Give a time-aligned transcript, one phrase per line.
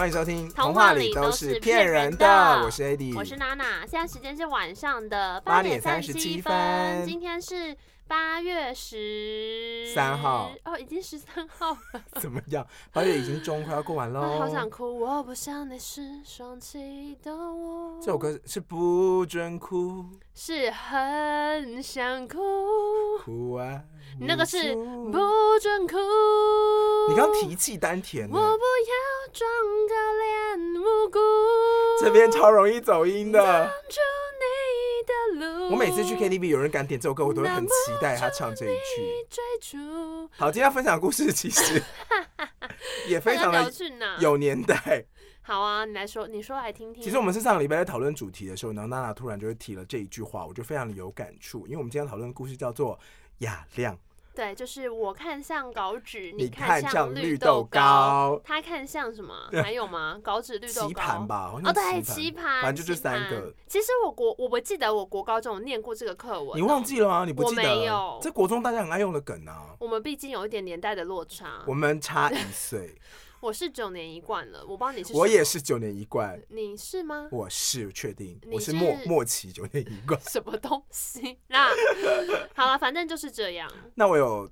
[0.00, 2.24] 欢迎收听《童话里都是骗人的》，
[2.64, 3.84] 我是 AD，我是娜娜。
[3.84, 7.76] 现在时间是晚上的八点三十七分，今天是
[8.08, 12.02] 八月十三号哦，已经十三号了。
[12.18, 12.66] 怎么样？
[12.90, 15.00] 八月已经中快要过完喽，好想哭。
[15.00, 17.98] 我不想你是双栖的我。
[18.00, 22.38] 这首歌是不准哭，是很想哭。
[23.22, 23.82] 哭啊！
[24.18, 25.18] 你那个是不
[25.60, 25.96] 准哭。
[27.08, 29.48] 你刚提气丹田，我不要装
[29.88, 31.18] 可怜无辜。
[32.00, 33.70] 这边超容易走音的。
[35.70, 39.26] 我每次去 KTV，有人敢点这首歌，我都会很期待他唱这一句。
[40.32, 41.82] 好，今天要分享的故事其实
[43.08, 43.72] 也非常的
[44.18, 45.04] 有年代。
[45.42, 47.02] 好啊，你来说，你说来听听。
[47.02, 52.98] 其实我们是上个礼拜在讨论主题的时候，然后娜娜突然就会提了这一句话，我就非常的有感触，因为我们今天讨论的故事叫做
[53.40, 53.98] 雅亮。
[54.32, 59.34] 对，就是我看像稿纸，你看像绿豆糕，他看像什么？
[59.60, 60.18] 还有吗？
[60.22, 61.52] 稿纸、绿豆糕、棋盘吧？
[61.62, 63.52] 哦，对，棋盘，反正就这三个。
[63.66, 67.24] 其实我国我不记得我国高中有念过这个课文，你忘记了吗？
[67.26, 67.84] 你不记得？
[67.84, 68.18] 有。
[68.22, 69.74] 这国中大家很爱用的梗啊。
[69.78, 72.94] 我们毕竟有一点年代的落差，我们差一岁。
[73.40, 75.14] 我是九年一贯了，我不知道你是。
[75.14, 77.28] 我也是九年一贯，你是吗？
[77.30, 80.20] 我是确定，我是末末期九年一贯。
[80.28, 81.38] 什么东西？
[81.48, 81.68] 那
[82.54, 83.70] 好了，反正就是这样。
[83.94, 84.50] 那我有。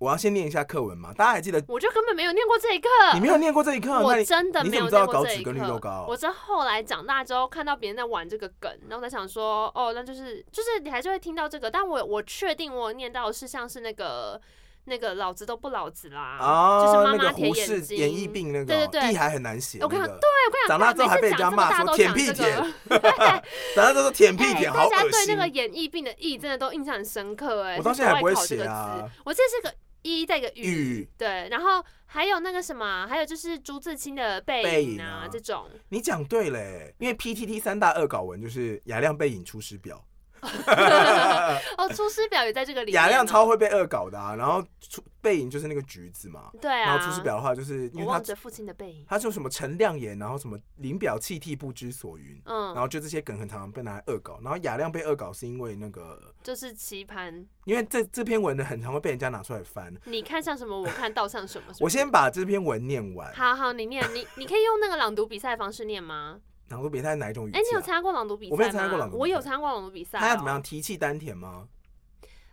[0.00, 1.60] 我要先念一下课文嘛，大家还记得？
[1.66, 2.88] 我就根本没有念过这一课。
[3.14, 3.98] 你没有念过这一课？
[4.00, 6.06] 我真的没有念过这一课。
[6.06, 14.40] 我是后来长大之后看到别人在玩这个梗，然后在想说，哦，那就是就是你还是会听到这个，但我我确定我念到的是像是那个
[14.88, 19.96] 那个老子都不老子啦，哦、就是妈妈舔眼睛，演绎病那个，对对对，地还很难写、那个。
[19.96, 22.56] 我看，对我看长大之后还被人家骂说舔屁舔，
[23.76, 24.96] 长大之后舔屁舔，好恶心。
[24.96, 29.08] 大家对那个演绎病的义真的都印象很深刻哎、欸，我到现在还不会写啊。
[29.24, 29.72] 我这是个。
[30.02, 35.68] 一带个雨，对，然后还有那个什么，还有就是朱自清的背影啊，啊这种。
[35.88, 40.02] 你讲对嘞，因为 PTT 三大恶搞文就是雅亮背影出师表。
[41.76, 42.94] 哦，出师表也在这个里面。
[42.94, 46.50] 雅亮超会被恶搞的啊，然后出背影就是那个橘子嘛。
[46.60, 46.90] 对啊。
[46.90, 49.04] 然后出师表的话，就是因为他望着父亲的背影。
[49.08, 52.40] 他说什么陈亮言，然后什么临表泣涕不知所云。
[52.44, 52.74] 嗯。
[52.74, 59.94] 然后就这些梗很常常被拿来恶搞，然后雅亮被恶搞是因为那个就是棋盘，因为这这篇文呢很常会被人家拿出来翻。
[60.04, 61.72] 你看像什么，我看倒像什么。
[61.80, 63.32] 我先把这篇文念完。
[63.34, 66.38] 好好，你念，你你可以用那个朗读比赛的方式念吗？
[66.68, 67.58] 朗读比赛哪一种语气？
[67.58, 68.54] 哎，你有参加过朗读比赛吗？
[68.54, 70.18] 我没有参加过朗读，我有参加过朗读比赛。
[70.18, 70.62] 他要怎么样？
[70.62, 71.68] 提气丹田吗？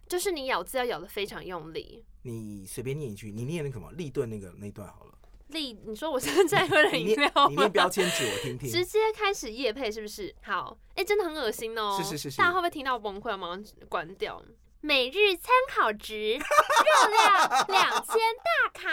[0.07, 2.05] 就是你咬字要咬得非常用力。
[2.21, 5.11] 你随便念一句，你念那个什么立顿那个那段好了。
[5.49, 8.69] 立，你说我现在喝的饮料，你念标签纸我听听。
[8.69, 10.33] 直接开始夜配是不是？
[10.41, 11.95] 好，哎，真的很恶心哦。
[12.01, 12.37] 是是是是。
[12.37, 13.35] 大家会不会听到崩溃？
[13.35, 14.41] 马上关掉。
[14.85, 18.87] 每日参考值：热量两千大卡，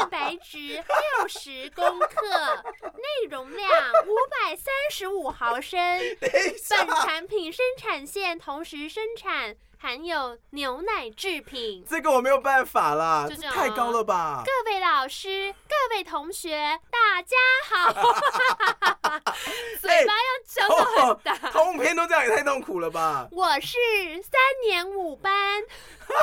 [0.00, 2.16] 蛋白质六十公克，
[2.98, 3.70] 内容量
[4.06, 5.78] 五百三十五毫升。
[6.20, 9.56] 本产品生产线同时生产。
[9.80, 14.42] 含有牛奶制品，这个我没有办法啦，就这样，太高了吧！
[14.44, 17.36] 各位老师、各位同学，大家
[17.70, 17.92] 好！
[19.80, 23.28] 嘴巴要张得很大，欸，通篇都这样也太痛苦了吧！
[23.30, 23.78] 我是
[24.22, 24.32] 三
[24.66, 25.62] 年五班，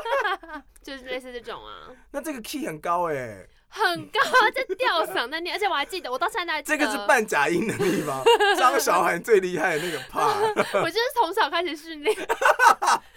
[0.84, 1.88] 就是类似这种啊。
[2.12, 3.50] 那这个 key 很高哎，欸。
[3.68, 4.22] 很高，
[4.56, 6.78] 在吊嗓在念，而且我还记得，我到现在还记得。
[6.78, 8.24] 这个是半假音的地方，
[8.58, 10.80] 张韶涵最厉害的那个 part。
[10.82, 12.16] 我就是从小开始训练。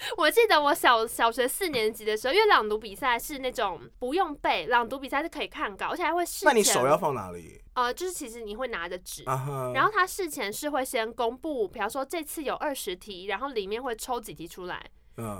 [0.16, 6.46] 我记得我小小学四年级的时候，因为朗读比赛是那种不用背，朗读比赛是可以看稿，而且还会事前。
[6.46, 7.60] 那你手要放哪里？
[7.74, 9.74] 呃，就是其实你会拿着纸，uh huh.
[9.74, 14.84] 然后他事前是会先公布，比方说这次有二十题，然后里面会抽几题出来。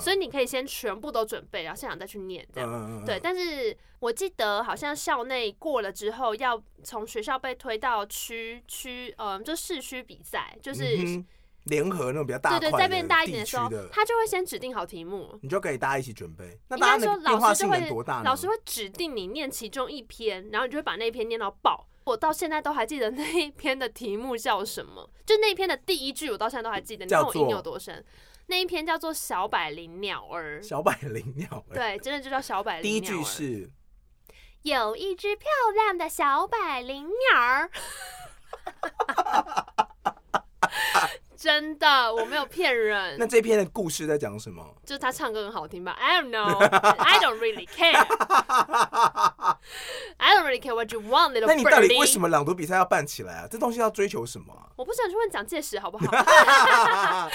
[0.01, 3.17] 所以你可以先全部都准备，然后现场再去念，这样、嗯、对。
[3.23, 11.23] 但是我记得好像校内过了之后，要从学校被推到区区，嗯，就市区比赛，就是
[11.69, 12.61] 联合那种比较大的。
[12.61, 16.59] 对对，再变大一点的时候，他就会先指定好题目，你就可以大家一起准备。
[16.69, 21.87] 那大家说老师就会，多大老师会指定你念其中一篇，然后你就会把那篇念到爆。
[22.05, 27.05] 我到现在都还记得那一篇的题目叫什么，就那一篇的第一句，我到现在都还记得。
[27.05, 28.05] 你看我印有多深？
[28.47, 32.91] 那一篇叫做小百灵鸟儿，小百灵鸟儿，对，真的就叫小百灵鸟儿。
[32.91, 33.71] 第一句是，
[34.63, 37.71] 有一只漂亮的小百灵鸟儿，
[41.39, 43.15] 真的，我没有骗人。
[43.21, 44.65] 那这篇的故事在讲什么？
[44.85, 46.59] 就是他唱歌很好听吧？I don't know.
[46.99, 48.05] I don't really care.
[50.19, 51.47] I don't really care what you want, little birdie.
[51.47, 53.49] 那你到底为什么朗读比赛要办起来啊？
[53.51, 54.67] 这东西要追求什么啊？
[54.77, 56.07] 我不想去问蒋介石好不好？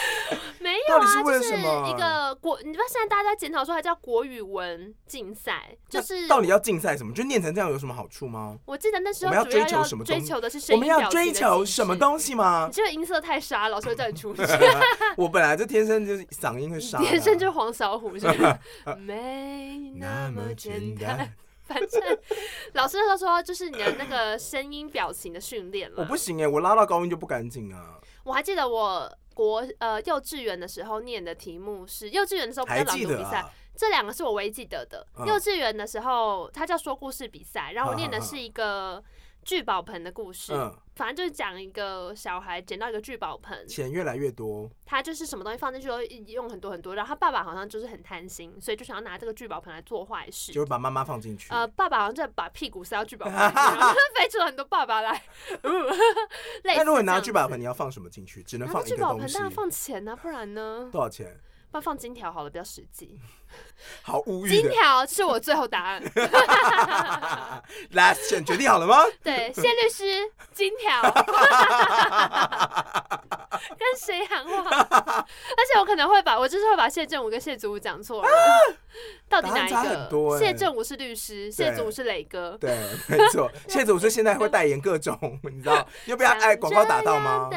[0.59, 7.13] 没有啊，是就是一个国，你知道现在大家在检讨说还叫国语文竞赛，就是到底要竞赛什么？
[7.13, 8.57] 就念成这样有什么好处吗？
[8.65, 10.03] 我记得那时候我们要追求什么？
[10.03, 12.67] 追求的是声音表情的，我们要追求什么东西吗？
[12.67, 14.41] 你这个音色太沙，老师会叫你出去。
[15.17, 18.55] 我本来就天生就是嗓音会沙，天生就是黄小虎，是不是？
[18.99, 21.33] 没那么简单。
[21.63, 22.01] 反正
[22.73, 25.95] 老师都说，就是你的那个声音表情的训练了。
[25.97, 27.99] 我不行哎，我拉到高音就不干净啊。
[28.23, 33.45] 我还记得我国呃幼稚园的时候念的题目是幼稚园的时候不叫朗读比赛，
[33.75, 35.05] 这两个是我唯一记得的。
[35.25, 39.03] 幼稚园的时候它叫说故事比赛，然后我念的是一个。
[39.43, 51.49] 聚宝盆的故事，嗯，反正就是讲一个小孩捡到一个聚宝盆，钱越来越多，他就是什么东西放进去都用很多很多，然后他爸爸好像就是很贪心，所以就想要拿这个聚宝盆来做坏事，就把妈妈放进去。
[51.51, 55.23] 呃，爸爸好像就把屁股塞到聚宝盆，然后飞出了很多爸爸来。
[56.63, 58.41] 那如果你拿聚宝盆，你要放什么进去？
[58.43, 58.83] 只能放。
[58.83, 60.89] 聚宝盆当然放钱啊，不然呢？
[60.91, 61.39] 多少钱？
[61.71, 63.19] 放放金条好了，比较实际。
[64.01, 64.49] 好无语。
[64.49, 66.01] 金条是我最后答案。
[67.93, 69.03] Last 选决定好了吗？
[69.23, 71.01] 对，谢律师， 金条。
[73.77, 74.69] 跟谁喊话？
[74.69, 78.29] 而且我可能会把，我就是会把谢振武跟谢祖武讲错了。
[79.29, 80.39] 到底哪一个？
[80.39, 82.57] 谢振武是律师，谢祖武是磊哥。
[82.59, 82.77] 对，
[83.07, 83.49] 没错。
[83.67, 85.87] 谢祖武是现在会代言各种，你知道？
[86.05, 87.49] 要不要爱广告打到吗？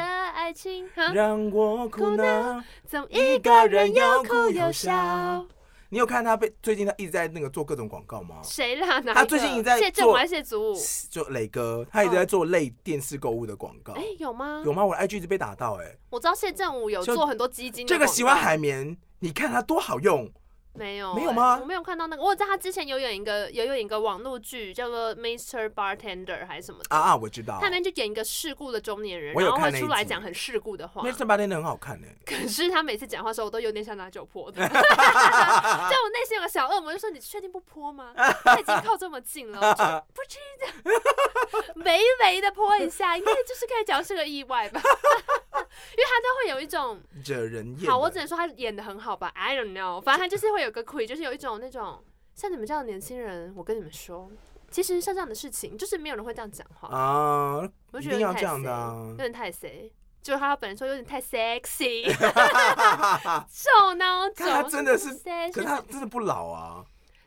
[1.13, 5.45] 让我哭闹，总一个人又哭又笑。
[5.89, 8.41] 你有看他被最近他一直在那个做各种广告吗？
[8.43, 9.01] 谁啦？
[9.01, 10.75] 他最近一直在做谢正武还是谢祖武？
[11.09, 13.93] 就磊哥，他一直在做类电视购物的广告。
[13.93, 14.61] 哎，有吗？
[14.65, 14.85] 有吗？
[14.85, 15.95] 我的 IG 一直被打到哎。
[16.09, 17.87] 我知道谢振武有做很多基金。
[17.87, 20.29] 这个洗碗海绵，你看它多好用。
[20.77, 21.57] 没有，没有吗？
[21.59, 22.21] 我没有看到那个。
[22.21, 25.67] 我知道他之前有演一个，有演一个网络剧，叫做《Mr.
[25.69, 27.57] Bartender》还是什么的啊啊，我知道。
[27.59, 31.01] 他里面就演一个事故的中年人，然后会出来讲很事故的话。
[31.01, 31.25] Mr.
[31.25, 34.67] Bartender 很好看呢， 可是他每次讲话的时候，我都有点想拿酒泼他。
[34.67, 38.13] 在我内心有个小恶魔，就说：“你确定不泼吗？
[38.15, 44.81] 他已经靠这么近了，我不轻的，微微的泼一下，应该就是可以讲是个意外吧。”
[45.91, 47.89] 因为他都会有一种惹人厌。
[47.89, 49.31] 好，我只能说他演的很好吧。
[49.35, 52.03] I don't know，反正他就是会有个亏，就是有一种那种
[52.35, 54.29] 像你们这样的年轻人，我跟你们说，
[54.69, 57.69] 其实像这样的事情，就是没有人会这样讲话啊。
[57.91, 59.67] 我觉得要这样的、啊，有点太 s
[60.21, 62.11] 就是他本人说有点太 sexy，
[63.49, 64.45] 臭孬种。
[64.45, 65.07] 他真的是，
[65.53, 66.83] 可是他真的不老啊。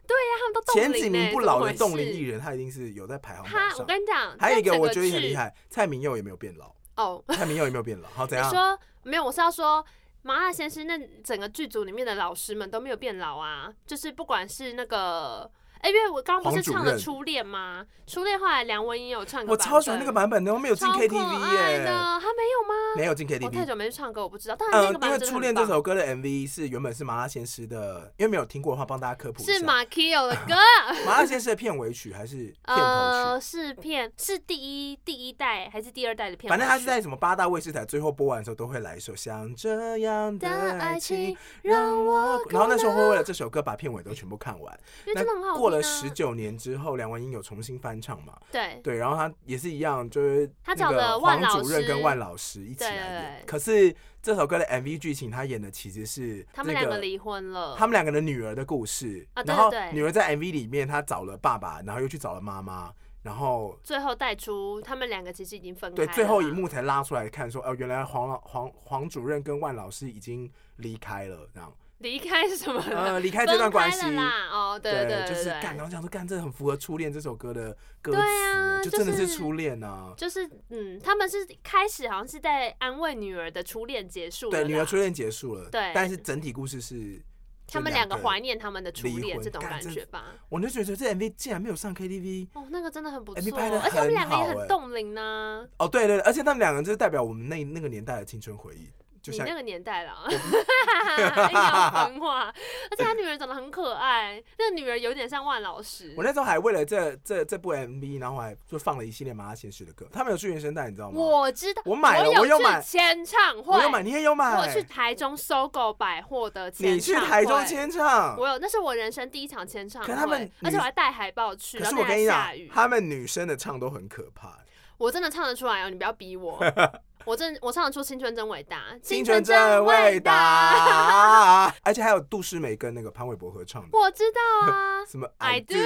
[0.07, 3.71] 对呀、啊，他们都前几名不老的冻龄艺人，他一定是有在排行榜上。
[3.71, 6.75] 他，我跟你讲，还有一个我觉得很厉害，蔡明佑也没有变老。
[6.97, 8.09] 哦，蔡明佑也没有变老？
[8.11, 8.47] 好， 怎样？
[8.47, 9.83] 你说没有，我是要说
[10.23, 15.51] 麻辣鲜师那整个剧组里面的老师们都没有变老啊，就是不管是那个。
[15.81, 17.85] 哎，因为我刚刚不是唱了《初恋》吗？
[18.13, 21.85] 《初恋》后来梁文音有唱歌，我超喜欢那个版本的，我没有进 KTV 耶。
[22.21, 22.75] 他没有吗？
[22.97, 23.45] 没有进 KTV。
[23.47, 24.57] 我太久没去唱歌，我不知道。
[24.59, 25.11] 但是那个版本。
[25.11, 29.53] 因为《初恋》这首歌的 MV 是原本是麻辣鲜师的，因为没有听过的话，帮大家科普一下。
[29.55, 30.55] 是马 Kio 的歌。
[31.07, 32.81] 麻辣鲜师的片尾曲还是片头曲？
[32.83, 36.51] 呃，是片，是第一第一代还是第二代的片？
[36.51, 40.49] 反正他是在什么八大卫视台最后播完的时候都会来一首像这样的
[40.79, 42.39] 爱情让我。
[42.51, 44.79] 然后那时候会为了这首歌把片尾都全部看完。
[45.07, 45.70] 因为真的很好听。
[45.71, 46.51] 过了十九年。
[46.61, 48.39] 之后，梁文音有重新翻唱嘛？
[48.51, 53.45] 对对，然后他也是一样，就是他找了万主任跟万老师一起来演。
[53.47, 59.27] 可是这首歌的 MV 剧情，他演的其实是他们两个离婚了，他们两个的女儿的故事。
[59.47, 65.97] 然后女儿在 MV 里面，她找了爸爸，然后又去找了妈妈，然后最后带出他们两个其实已经分开。
[65.97, 71.73] 对，最后一幕才拉出来看，说哦，原来黄老黄黄主任跟万老师已经离开了，这样。
[72.01, 72.83] 离开是什么？
[72.91, 74.49] 呃，离开这段关系啦。
[74.51, 80.13] 哦，对对对，就是干，然后讲说干，这很符合初恋这首歌的歌词，就真的是初恋啊。
[80.17, 87.21] 就是嗯，他们是开始好像是在安慰女儿的初恋结束了，对，女儿初恋结束了，对，但是整体故事是
[87.67, 90.35] 他们两个怀念他们的初恋这种感觉吧。
[90.49, 95.69] 我就觉得这 MV 竟然没有上 KTV，哦，那个真的很不错而且他们两个也很冻龄呢。
[95.79, 98.89] 哦，对对，而且他们两个就是代表我们那那个年代的青春回忆。
[99.27, 100.27] 你那个年代了！
[102.07, 102.53] 文化，
[102.91, 106.15] 而且他女儿长得很可爱，那个女儿有点像万老师。
[106.17, 110.07] 我那时候还为了这这这部 MV，然后还就放了一系列麻辣鲜师的歌。
[110.13, 111.21] 他们有去原声带，你知道吗？
[111.21, 114.57] 我知道，我买了，我有买签唱会，我有买，你也有买。
[114.57, 120.09] 我去台中 SOGO 百货的签唱会，你去台中签唱，我有，那是我人生第一场签唱会。
[120.09, 121.79] 可他们，而且我还带海报去。
[121.79, 124.59] 可是我跟你讲，他们女生的唱都很可怕。
[124.97, 126.59] 我真的唱得出来哦，你不要逼我。
[127.27, 134.41] 我真我唱得出青春真伟大，青春真伟大， 而且还有杜诗美跟那个潘玮柏合唱的，我知道
[134.73, 135.85] 啊， 什么 I do，Money，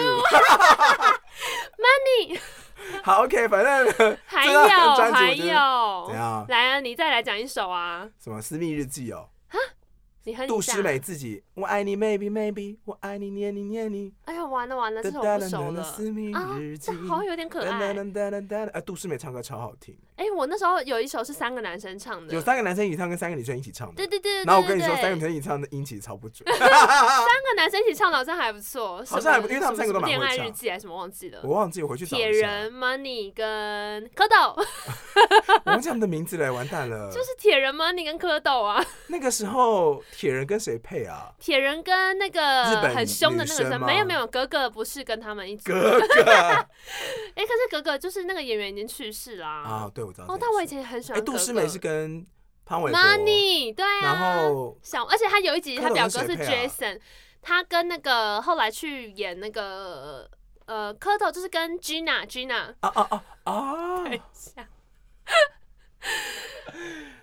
[3.03, 6.47] 好 OK，反正还有还有，怎样？
[6.49, 9.29] 来啊，你再来讲一首啊，什么私密日记哦。
[9.49, 9.59] 啊，
[10.25, 14.13] 你很杜诗美自己，我爱你，maybe maybe，我爱你，念你念你。
[14.25, 17.93] 哎呀，完了完了，这首不熟了啊，这好像有点可爱。
[18.73, 19.99] 哎，杜诗美唱歌超好听。
[20.17, 23.95] 哎，我那时候有一首是三个男生唱的，有三个男生一起唱，跟三个女生一起唱的。
[23.97, 24.45] 对对对。
[24.45, 26.47] 然后我跟你说，三个女生一起唱的音其实超不准。
[26.55, 30.23] 三个男生一起唱的好像还不错，好像还不，因为他们三个都蛮会唱。
[30.31, 31.41] 恋爱日记还是什么忘记了？
[31.43, 32.17] 我忘记，我回去找。
[32.17, 34.55] 铁人 Money 跟蝌蚪。
[34.55, 37.11] 我 忘记他们的名字了，完蛋了。
[37.11, 38.85] 就是铁人 Money 跟蝌蚪啊。
[39.09, 41.33] 那个时候铁人跟谁配啊？
[41.41, 45.65] 铁人跟那个很凶的那个人，没有没有，格格不是跟他们一起。
[45.65, 46.07] 格格，
[47.35, 49.49] 哎，可是格格就是那个演员已经去世啦。
[49.65, 50.27] 啊，对，我知道。
[50.29, 51.21] 哦，但我以前很喜欢。
[51.21, 52.27] 哎，杜诗美是跟
[52.65, 53.01] 潘玮柏。
[53.01, 54.01] Money，对啊。
[54.03, 57.01] 然后小，而且他有一集，他表哥是 Jason，
[57.43, 60.31] 他跟那个后来去演那个
[60.67, 62.75] 呃蝌蚪，就是跟 Gina，Gina。
[62.81, 64.05] 啊啊啊啊！
[64.05, 64.69] 等一下。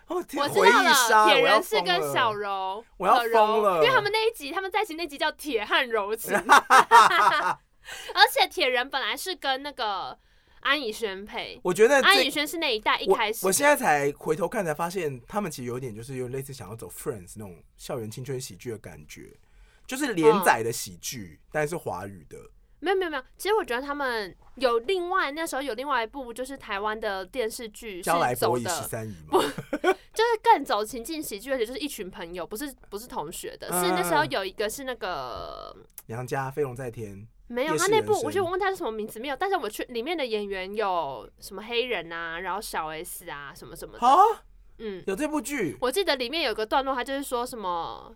[0.07, 10.17] 我知道了，铁人是跟小柔，我要疯了，因为他们那一集他们在一起那集叫铁汉柔情， 而且铁人本来是跟那个
[10.61, 19.33] 安以轩配，我觉得安以轩是那一代一开始，我现在才回头看才发现，他们其实有点就是有类似想要走 Friends 那种校园青春喜剧的感觉，
[19.85, 22.37] 就是连载的喜剧，嗯、但是华语的。
[22.83, 28.87] 没有没有没有，其实我觉得他们有另外那时候有另外一部就是台湾的电视剧是走的，
[29.29, 35.75] 不就是更走情境喜剧，而且就是一群朋友，不是不是同学的，是那时候有一个是那个
[36.07, 44.43] 娘家飞龙在天，没有他那部，我就问他是什么名字没有，但是我去里面的演员有什么黑人啊，然后小 S 啊什么什么的，
[44.79, 48.15] 嗯，有这部剧，我记得里面有个段落，他就是说什么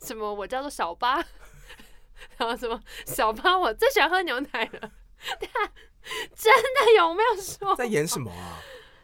[0.00, 1.22] 什么我叫做小八。
[2.38, 4.92] 然后什么小八，我最喜欢喝牛奶了。
[5.40, 5.72] 他
[6.36, 8.62] 真的有没有说在演什么啊？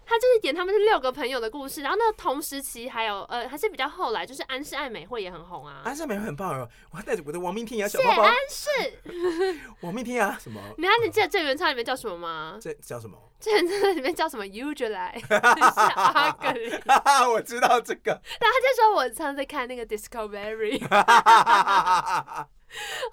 [0.09, 1.83] 他就是演他们是六个朋友的故事。
[1.83, 5.83] 然后那同时期还有呃，还是比较后来，就是安室爱美惠也很红啊。
[5.85, 8.25] 安室爱美惠很棒哦，我还带着我的亡命天涯小包包。
[8.25, 10.61] 谢安室， 亡命天涯什么？
[10.79, 12.59] 你看，你记得这原唱里面叫什么吗？
[12.61, 13.19] 这叫什么？
[13.41, 16.71] 这原唱里面叫什么？Usually 是阿格里。
[17.33, 18.11] 我知道这个。
[18.13, 20.83] 然后他就说我常在看那个 Discovery。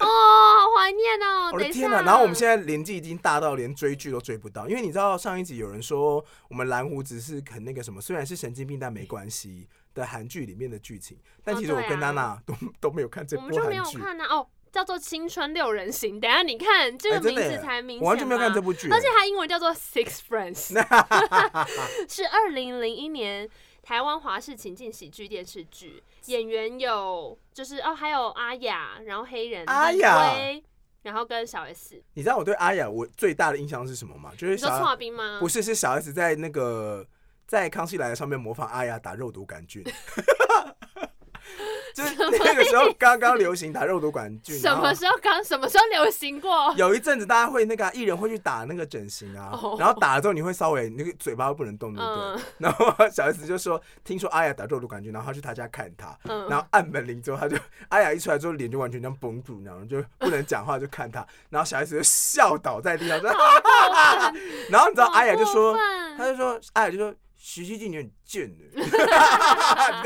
[0.00, 1.50] 哦，好怀念哦！
[1.50, 2.02] 我的天哪！
[2.02, 13.58] 然后我们现在年纪已经大到连追剧都追不到，因为你知道上一集有人说我们蓝胡子是很那个什么，虽然是神经病但没关系的韩剧里面的剧情，但其实我跟娜娜都都没有看这部韩剧。
[13.58, 14.26] 我们就没有看啊！
[14.28, 16.16] 哦，叫做《青春六人行》。
[16.20, 20.72] 等下你看这个名字才明显，我完全没有看这部剧，而且它英文叫做《Six Friends》
[22.08, 23.48] 是二零零一年。
[23.82, 30.34] 台湾华视情境喜剧电视剧，演员有就是哦，还有阿雅，然后黑人阿雅，
[31.02, 32.02] 然后跟小 S。
[32.14, 34.32] 你知道我对阿雅我最大的印象是什么吗？
[34.36, 35.38] 就是小剉冰吗？
[35.38, 37.06] 不是，是小 S 在那个
[37.46, 39.84] 在康熙来了上面模仿阿雅打肉毒杆菌。
[41.96, 46.70] 就是那个时候刚刚流行打肉毒杆菌，什么时候刚什么时候流行过？
[46.76, 52.42] 有一阵子大家会那个艺人会去打那个整形啊，然后打了之后你会稍微那个嘴巴不能动，对不对？
[52.58, 56.14] 然后小 S 就说听说阿雅打肉毒杆菌，然后他去他家看他，
[56.50, 57.56] 然后按门铃之后他就
[57.88, 63.30] 阿雅一出来之后脸就完全这样绷住，然后就不能讲话就看他，然后小 S 就笑倒在地上说，
[64.68, 65.74] 然后你知道阿雅就说，
[66.18, 67.14] 他就说阿雅就说。
[67.36, 68.96] 徐熙娣你很贱的， 你知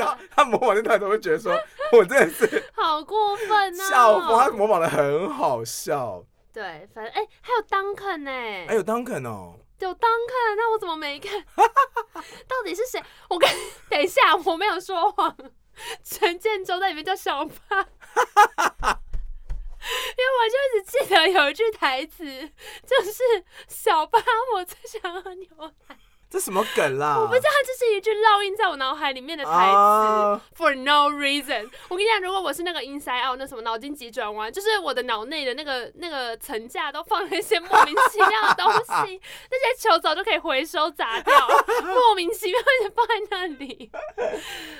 [0.03, 1.57] 道他模仿那段都会觉得说，
[1.93, 3.89] 我真的是 好过分啊！
[3.89, 6.23] 笑疯，他模仿的很好笑。
[6.53, 11.43] 对，反正哎、欸，还有 Duncan 呢、欸，还有 Duncan 哦，有 Duncan，那我怎么没看？
[11.55, 13.01] 到底是谁？
[13.29, 13.49] 我跟
[13.89, 15.35] 等一下，我没有说谎。
[16.03, 17.81] 陈建州在里面叫小八，因
[20.19, 22.25] 为我就一直记得有一句台词，
[22.85, 23.23] 就是
[23.69, 24.21] 小八，
[24.53, 25.47] 我最想喝牛
[25.87, 25.97] 奶。
[26.31, 27.19] 这什么梗啦？
[27.19, 29.75] 我不知道，这是一句烙印在我脑海里面的台词。
[29.75, 31.69] Uh, For no reason。
[31.89, 38.71] 我跟你讲，如果我是那个 Inside Out 那什么脑筋急转弯，就是我的脑内的那个那个层架都放了一些莫名其妙的东
[39.05, 39.21] 西，
[39.51, 41.35] 那些球早就可以回收砸掉，
[41.83, 43.91] 莫名其妙就放在那里。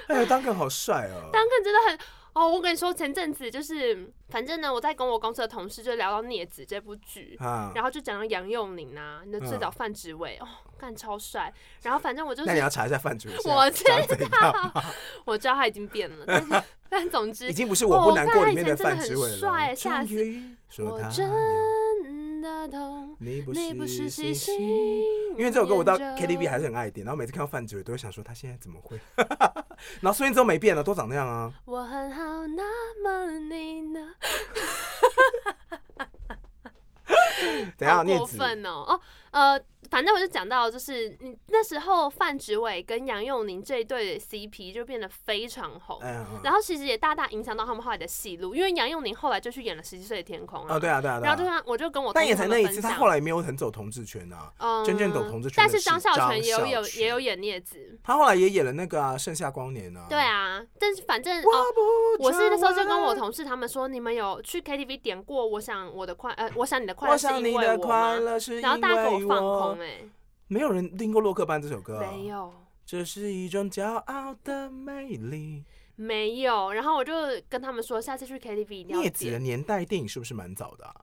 [0.07, 1.99] 哎呀，Duncan 好帅哦！Duncan 真的很。
[2.33, 10.47] 哦，我跟你说，前阵子就是，反正呢，我在跟我公司的同事就聊到《孽子》这部剧，啊、然后就讲到杨佑宁啊，你的最早范植伟，哦，
[10.81, 11.53] 干超帅。
[11.83, 13.37] 然后反正我就是，那你要查一下范主任。
[13.45, 14.83] 我知道，
[15.25, 19.37] 我知道他已经变了，但是 但总之已经不是我不难过里面的范植伟了。
[19.37, 20.15] 帅，吓死！
[20.79, 23.53] 我真的懂，你不
[23.85, 24.59] 是星星。
[25.37, 28.99] 因为这首歌我到 KTV 还是很爱点，然后每次看到范植伟都会想说他现在怎么会？
[30.01, 31.53] 然后声音都没变了，都长那样啊。
[31.65, 33.99] 我很好，那么你呢？
[37.77, 38.85] 等下，好过分哦！
[38.87, 39.61] 哦，呃。
[39.91, 45.99] 反正我就讲到，就是你那时候范植伟跟杨佑宁这一对 CP 就变得非常红，
[46.43, 50.75] 然后其实也大大影响到他们后来的戏路，因为杨佑宁后来就去演了《十七岁的天空》啊。
[50.75, 51.19] 哦，对啊，对啊。
[51.21, 55.55] 然后就像我就跟我但也才那一次，他后来没有很走同志圈啊，嗯，真正走同志圈。
[55.57, 60.05] 但是张孝全也有有也有演镊子，他后来也演了那个啊《盛夏光年》啊。
[60.07, 61.51] 对啊，但是反正哦，
[62.19, 65.45] 我是那时候就跟我同事他们说，你们有去 KTV 点过？
[65.45, 68.17] 我想我的快呃，我想你的快乐是因为我吗？
[68.61, 70.09] 然后大家给我放空哎、欸。
[70.47, 72.53] 没有人听过《洛克班》这首歌，没有。
[72.85, 75.63] 这是一种骄傲的魅力，
[75.95, 76.73] 没有。
[76.73, 77.13] 然后我就
[77.47, 79.13] 跟他们说，下次去 KTV 一定要点。
[79.13, 80.95] 镊子的年代电影是不是蛮早的啊？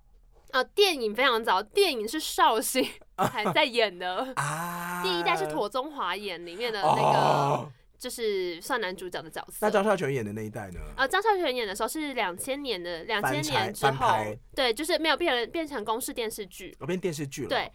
[0.51, 5.03] 啊，电影非常早，电影是绍兴 还在演的啊。
[5.03, 7.73] 第一代是妥中华演里面的那个。
[7.99, 9.59] 哦就是算男主角的角色。
[9.61, 10.79] 那张孝全演的那一代呢？
[10.97, 14.17] 啊，张孝全演的时候是两千年的，两千年之后，
[14.55, 17.49] 对，就是没有变成变成公式电视剧，我变电视剧了。
[17.49, 17.71] 对，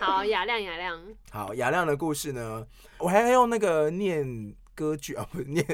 [0.00, 2.64] 好，雅亮，雅亮， 好，雅亮的故事呢？
[2.98, 5.66] 我还要用那个念歌剧啊，不是念。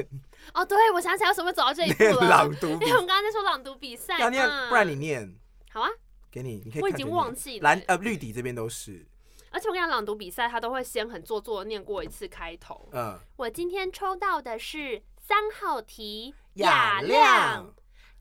[0.55, 2.27] 哦，对，我想起来，为什么走到这一步了？
[2.27, 5.31] 朗读，因为我们刚刚在说朗读比赛，要念，不然你念。
[5.69, 5.89] 好啊，
[6.31, 6.81] 给你，你可以。
[6.81, 9.05] 我已经忘记了，蓝呃绿底这边都是。
[9.53, 12.89] 而且我跟你讲，朗读比赛他都会先很做作念过一次开头。
[12.93, 17.73] 嗯，我今天抽到的是三号题，雅亮，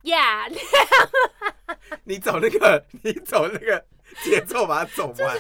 [0.03, 0.61] 雅亮。
[2.05, 3.85] 你走那个，你走那个
[4.23, 5.39] 节奏把它走完。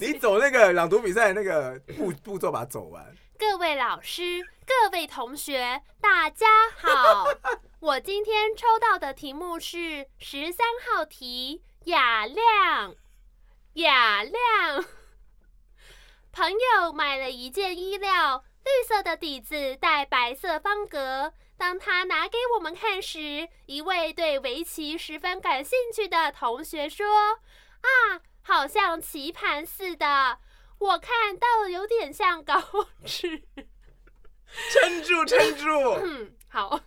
[0.00, 3.14] 你走那个朗读比赛那个步步骤把它走完。
[3.38, 6.46] 各位老师，各位同学，大家
[6.78, 7.26] 好。
[7.80, 12.94] 我今天抽到的题目是十三号题，雅亮。
[13.74, 14.84] 雅亮，
[16.30, 21.32] 朋友买了一件衣料，绿色的底子带白色方格。
[21.56, 27.06] 当他拿给我们看时，一位对围棋十分感兴趣的同学说
[27.82, 30.38] ：“啊，好像棋盘似的，
[30.78, 32.62] 我看到有点像稿
[33.04, 33.42] 纸。”
[34.70, 35.68] 撑住， 撑住。
[36.00, 36.80] 嗯，好。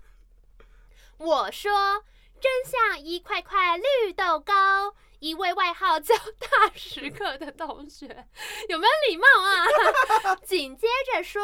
[1.17, 2.05] 我说
[2.39, 8.27] ：“真像一块块绿豆糕。”一位外号叫大食客的同学，
[8.69, 10.35] 有没有礼貌啊？
[10.45, 11.41] 紧接着说，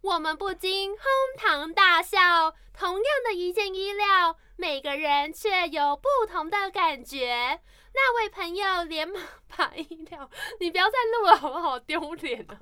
[0.00, 1.00] 我们不禁哄
[1.36, 2.54] 堂大笑。
[2.72, 7.60] 同样的一件衣料，每个人却有不同的感觉。
[7.94, 9.22] 那位朋友连忙
[9.54, 11.78] 把衣料，你不要再录了，好不好？
[11.78, 12.56] 丢脸啊！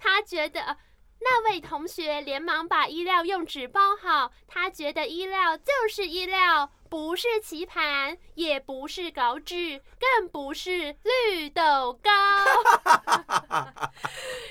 [0.00, 0.78] 他觉得。
[1.22, 12.10] 那位同学连忙把衣料用纸包好，他觉得衣料就是衣料，不是棋盘，也不是稿纸，更不是绿豆糕。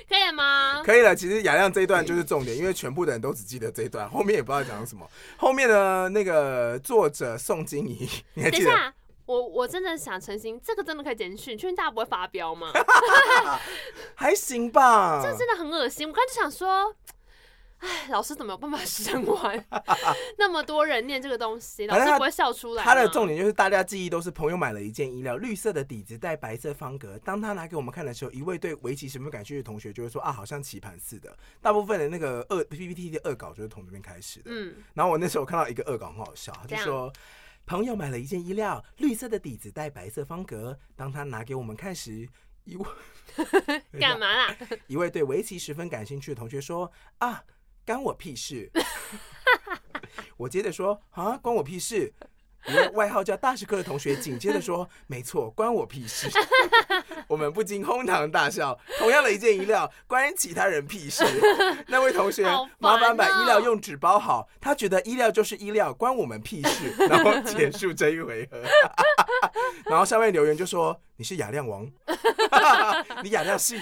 [0.08, 0.82] 可以了吗？
[0.84, 1.14] 可以了。
[1.14, 5.06] 其实雅亮这一段就是重点，因为全部的人都只记得这一段，后面也不知道讲什么。
[5.38, 8.94] 后面的那个作者宋金怡， 你还记得？
[9.26, 12.72] 我我真的想澄清，这个真的可以简讯，确定大家不会发飙吗？
[14.16, 16.08] 还行吧，这真的很恶心。
[16.08, 16.96] 我刚才就想说，
[17.80, 19.66] 哎，老师怎么有办法 生完
[20.38, 21.88] 那么多人念这个东西？
[21.88, 22.84] 老师不会笑出来。
[22.84, 27.18] 他的重点就是大家记忆都是朋友买了一件衣料，绿色的底子带白色方格。
[27.20, 31.36] 当他拿给我们看的时候，一位对围棋十分感兴趣的同学就会说啊，好像棋盘似的。
[31.62, 34.52] 大部分的那个恶 PPT 的恶搞就是从这边开始的。
[34.52, 37.12] 嗯，然后我那时候看到一个恶搞很好笑，他就说。
[37.66, 40.76] 朋友买了一件衣料，绿色的底子带白色方格。
[40.96, 42.28] 当他拿给我们看时，
[42.64, 42.84] 一位
[44.00, 44.58] 干嘛啦？
[44.88, 47.44] 一位对围棋十分感兴趣的同学说：“啊，
[47.90, 48.70] 干我屁事！”
[50.38, 52.14] 我接着说：“啊，关我屁事！”
[52.68, 56.30] 一位外号叫大食客的同学紧接着说：“没错，关我屁事。
[57.28, 58.80] ”我们不禁哄堂大笑。
[59.00, 61.26] 同样的一件衣料，关其他人屁事。
[61.88, 62.44] 那位同学，
[62.78, 64.48] 麻烦把衣料用纸包好。
[64.62, 66.94] 他觉得衣料就是衣料，关我们屁事。
[67.08, 68.62] 然后结束这一回合。
[69.86, 71.92] 然后下面留言就说：“你是雅亮王，
[73.24, 73.82] 你雅亮系。”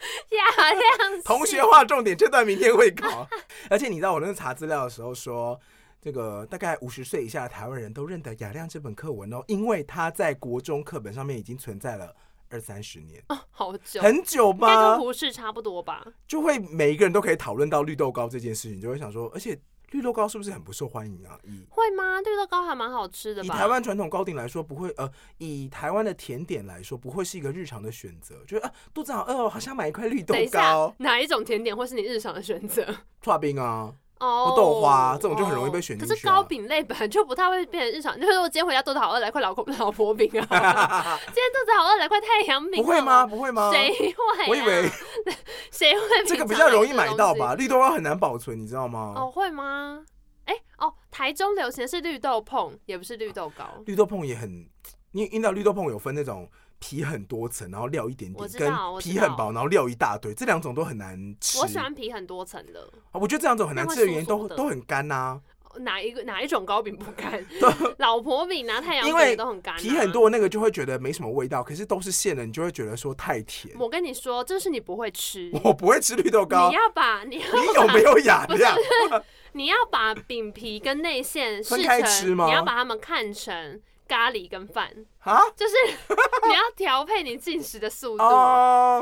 [0.36, 3.28] 雅亮同学划重点，这段明天会考。
[3.68, 5.60] 而且你知道我那查资料的时候说。
[6.02, 12.16] 这个大概五十岁以下的台湾人都认得雅亮这本课文哦，因为他在国中课本上面已经存在了
[12.48, 14.72] 二三十年哦，好久，很久吧？
[14.72, 16.02] 应该跟胡适差不多吧？
[16.26, 19.60] 就会每一个人都可以讨论到绿豆糕这件事情，就会想说，而且
[19.90, 21.38] 绿豆糕是不是很不受欢迎啊？
[21.44, 22.20] 以会吗？
[22.20, 23.54] 绿豆糕还蛮好吃的吧？
[23.54, 28.36] 以台湾传统糕点来说，不会呃，以台湾的甜点来说，不会是一个日常的选择。
[28.46, 30.94] 就是啊，肚子好饿哦，好想买一块绿豆糕。
[30.98, 32.94] 哪一种甜点会是你日常的选择？
[33.22, 33.94] 刨冰啊。
[34.20, 36.12] 哦，豆花这种就很容易被选进去。
[36.14, 41.18] 可是糕饼类本来就不太会变成日常， 就是我今天回家肚子好饿，来块老老婆饼啊！
[41.26, 42.82] 今天肚子好饿，来块太阳饼。
[42.82, 43.26] 不会吗？
[43.26, 43.70] 不会吗？
[43.72, 44.48] 谁会？
[44.48, 44.88] 我以为
[45.72, 46.24] 谁会？
[46.26, 47.54] 这个比较容易买到吧？
[47.54, 49.14] 绿豆花很难保存，你知道吗？
[49.16, 50.04] 哦，会吗？
[50.44, 53.64] 哎，哦，台中流行的是绿豆碰，也不是绿豆糕。
[53.86, 54.68] 绿豆碰也很，
[55.12, 56.46] 你知道绿豆碰有分那种。
[56.80, 61.60] 皮很多层，然后料一点点，跟皮很薄，然后料一大堆，这两种都很难吃。
[61.60, 62.90] 我喜欢皮很多层的。
[63.12, 65.40] 我觉得这两种很难吃的原因都都很干呐。
[65.76, 67.46] 哪一个哪一种糕饼不干？
[67.98, 69.76] 老婆饼拿太阳饼都很干。
[69.76, 73.72] 皮很多那个就会觉得没什么味道，可是都是馅的，你就会觉得说太甜。
[73.78, 75.48] 我跟你说，这是你不会吃。
[75.62, 76.70] 我不会吃绿豆糕。
[76.70, 78.76] 你要 把你你有没有雅量？
[79.52, 82.46] 你要把饼皮跟内馅分开吃吗？
[82.46, 83.80] 你要把它们看成。
[84.10, 85.74] 咖喱跟饭啊，就是
[86.48, 88.24] 你要调配你进食的速度，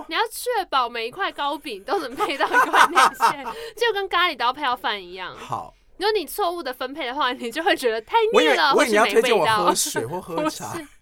[0.06, 2.96] 你要确保每一块糕饼都能配到一块内
[3.30, 3.42] 馅，
[3.74, 5.34] 就跟咖喱都要配到饭一样。
[5.34, 8.74] 好，如果你错误的分配的话，你就会觉得太腻了，或是没味道。
[8.74, 10.78] 我以为你要推荐我喝水或喝茶。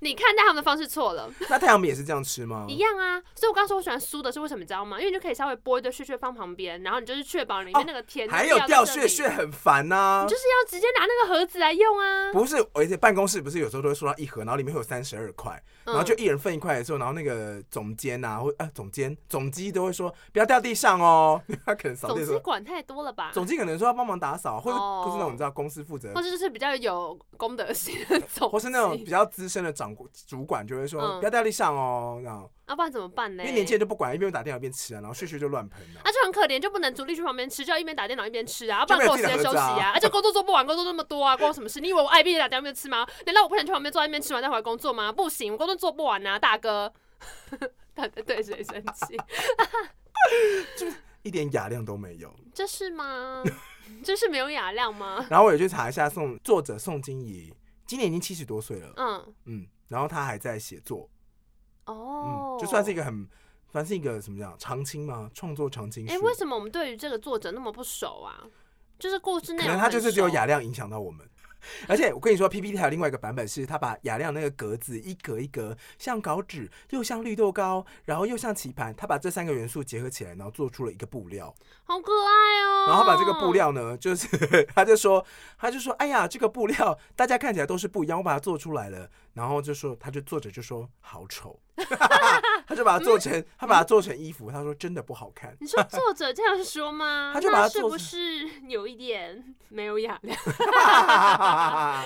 [0.00, 1.30] 你看待他们的方式错了。
[1.48, 2.66] 那太阳饼也是这样吃吗？
[2.68, 4.98] 一样啊，所以我刚说我喜欢酥的是为什么，你知道吗？
[4.98, 8.28] 因为你就可以稍微剥一堆屑屑放旁边，然后你就是确保里面那个甜。
[8.28, 10.22] 还有掉屑屑很烦呐。
[10.24, 12.32] 你就是要直接拿那个盒子来用啊。
[12.32, 22.24] 不是，而且办公室不是有时候都会收到一盒，然后里面会有三十二块，然后就一人分一块的时候，然后那个总监啊，或啊总监总机都会说不要掉地上哦， 他可能扫地。
[22.24, 23.30] 总机管太多了吧？
[23.32, 29.83] 总机可能说要帮忙打扫，或者不是那种你知道公司负责，或者就是比较有公德心的总，或是那种比较资深的长
[30.26, 30.74] 主管就。
[30.74, 32.50] 就会说不要掉地上哦，这样。
[32.66, 33.44] 啊，不然怎么办呢？
[33.44, 36.00] 因为年轻人就不管，一边打电脑一边吃啊，然后屑屑就乱喷了。
[36.02, 39.92] 啊，就很可怜，就不能独立去旁边吃，就要一边打电脑一边吃啊，不然给我时间休息啊。
[39.94, 41.78] 而且工作做不完，工作那么多啊，关我什么事？
[41.80, 43.06] 你以为我爱边打电脑一边吃吗？
[43.24, 45.12] 难道我不想去旁边坐在那边吃完再回来工作吗？
[45.12, 46.92] 不行，我工作做不完啊，大哥。
[47.94, 49.16] 他在对谁生气？
[50.76, 50.86] 就
[51.22, 52.34] 一点雅量都没有。
[52.52, 53.44] 这是吗？
[54.02, 55.24] 这是没有雅量吗？
[55.30, 57.52] 然后我也去查一下宋作者宋金怡，
[57.86, 58.92] 今年已经七十多岁了。
[58.96, 59.66] 嗯嗯。
[59.88, 61.08] 然后他还在写作，
[61.86, 62.58] 哦、oh.
[62.58, 63.28] 嗯，就算是一个很，
[63.70, 65.30] 算是一个什么讲长青吗？
[65.34, 66.06] 创作长青。
[66.08, 68.44] 哎、欸，为什么我们对于这个作者那么不熟啊？
[68.98, 71.28] 就是故事内容，可能他就是只有雅亮影响到我们。
[71.88, 82.86] 而且我跟你说，PPT 还有另外一个版本，是他把雅亮那个格子一格一格，像稿纸，又像绿豆糕，然后又像棋盘，他把这三个元素结合起来，然后做出了一个布料，好可爱哦。
[82.88, 84.28] 然后把这个布料呢，就是
[84.74, 85.24] 他就说，
[85.58, 89.10] 他就说，哎呀，这个布料大家看起来都是不一样，我把它做出来了。
[89.32, 91.58] 然后就说，他就作者就说好丑，
[92.66, 95.56] 他就把它做成，嗯、他把它做成衣服，他说真的不好看。
[95.60, 97.32] 你说作者这样说吗？
[97.34, 100.38] 他就把它做成，是不是有一点没有雅量？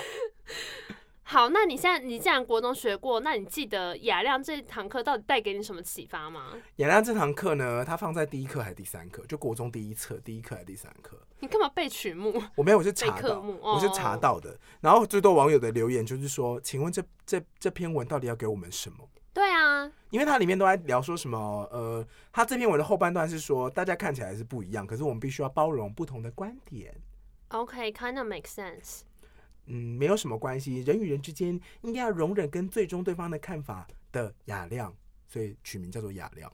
[1.21, 6.53] 好，那你现在你既然国中学过，那你记得雅量这堂课到底带给你什么启发吗？
[6.77, 9.23] 雅量这堂课呢，它放在第一课还是第三课？
[9.27, 11.15] 就国中第一册第一课还是第三课？
[11.41, 12.41] 你干嘛背曲目？
[12.55, 14.57] 我没有，我是查到，哦、我是查到的。
[14.81, 19.07] 然后最多网友的留言就是说，请问这这这篇文到底要给我们什么？
[19.39, 21.37] 对啊，因为它里面都在聊说什么？
[21.71, 26.93] 呃，它这篇文的后半段是说，大家看起来是不一样，可是我们必须要包容不同的观点。
[27.47, 29.03] OK，kind of makes sense。
[29.67, 30.81] 嗯，没有什么关系。
[30.81, 34.93] 人与人之间应该要容忍跟最终对方的看法的雅量，
[35.25, 36.51] 所以取名叫做雅量。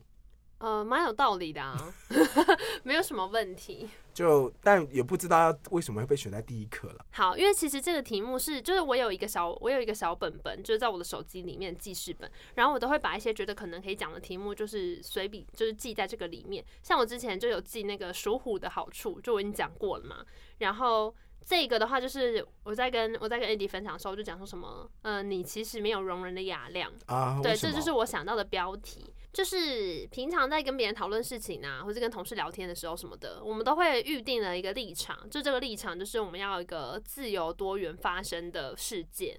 [0.57, 1.93] 呃，蛮有道理的啊，
[2.83, 3.89] 没有什么问题。
[4.13, 7.05] 就但也不知道为什么会被选在第一课了。
[7.11, 16.63] 好，因为其实这个题目是，就是我有一个小，我有一个小本本，就是在我的手机里面记事本，然后我都会把一些觉得可能可以讲的题目，就是随笔，就是记在这个里面。
[16.81, 20.25] 像我之前就有记那个属虎的好处，就我已经讲过了嘛，
[20.59, 21.13] 然后。
[21.47, 27.39] 这个的话，就是我在跟我在跟 Eddie 分享的时候，就讲说什么，呃，你其实没有容人的雅量啊。
[27.43, 29.13] 对，这就是我想到的标题。
[29.35, 39.37] 就是平常在跟别人讨论事情啊，或者跟同事聊天的时候什么的，我们都会预定了一个立场，就这个立场就是我们要一个自由多元发生的事件，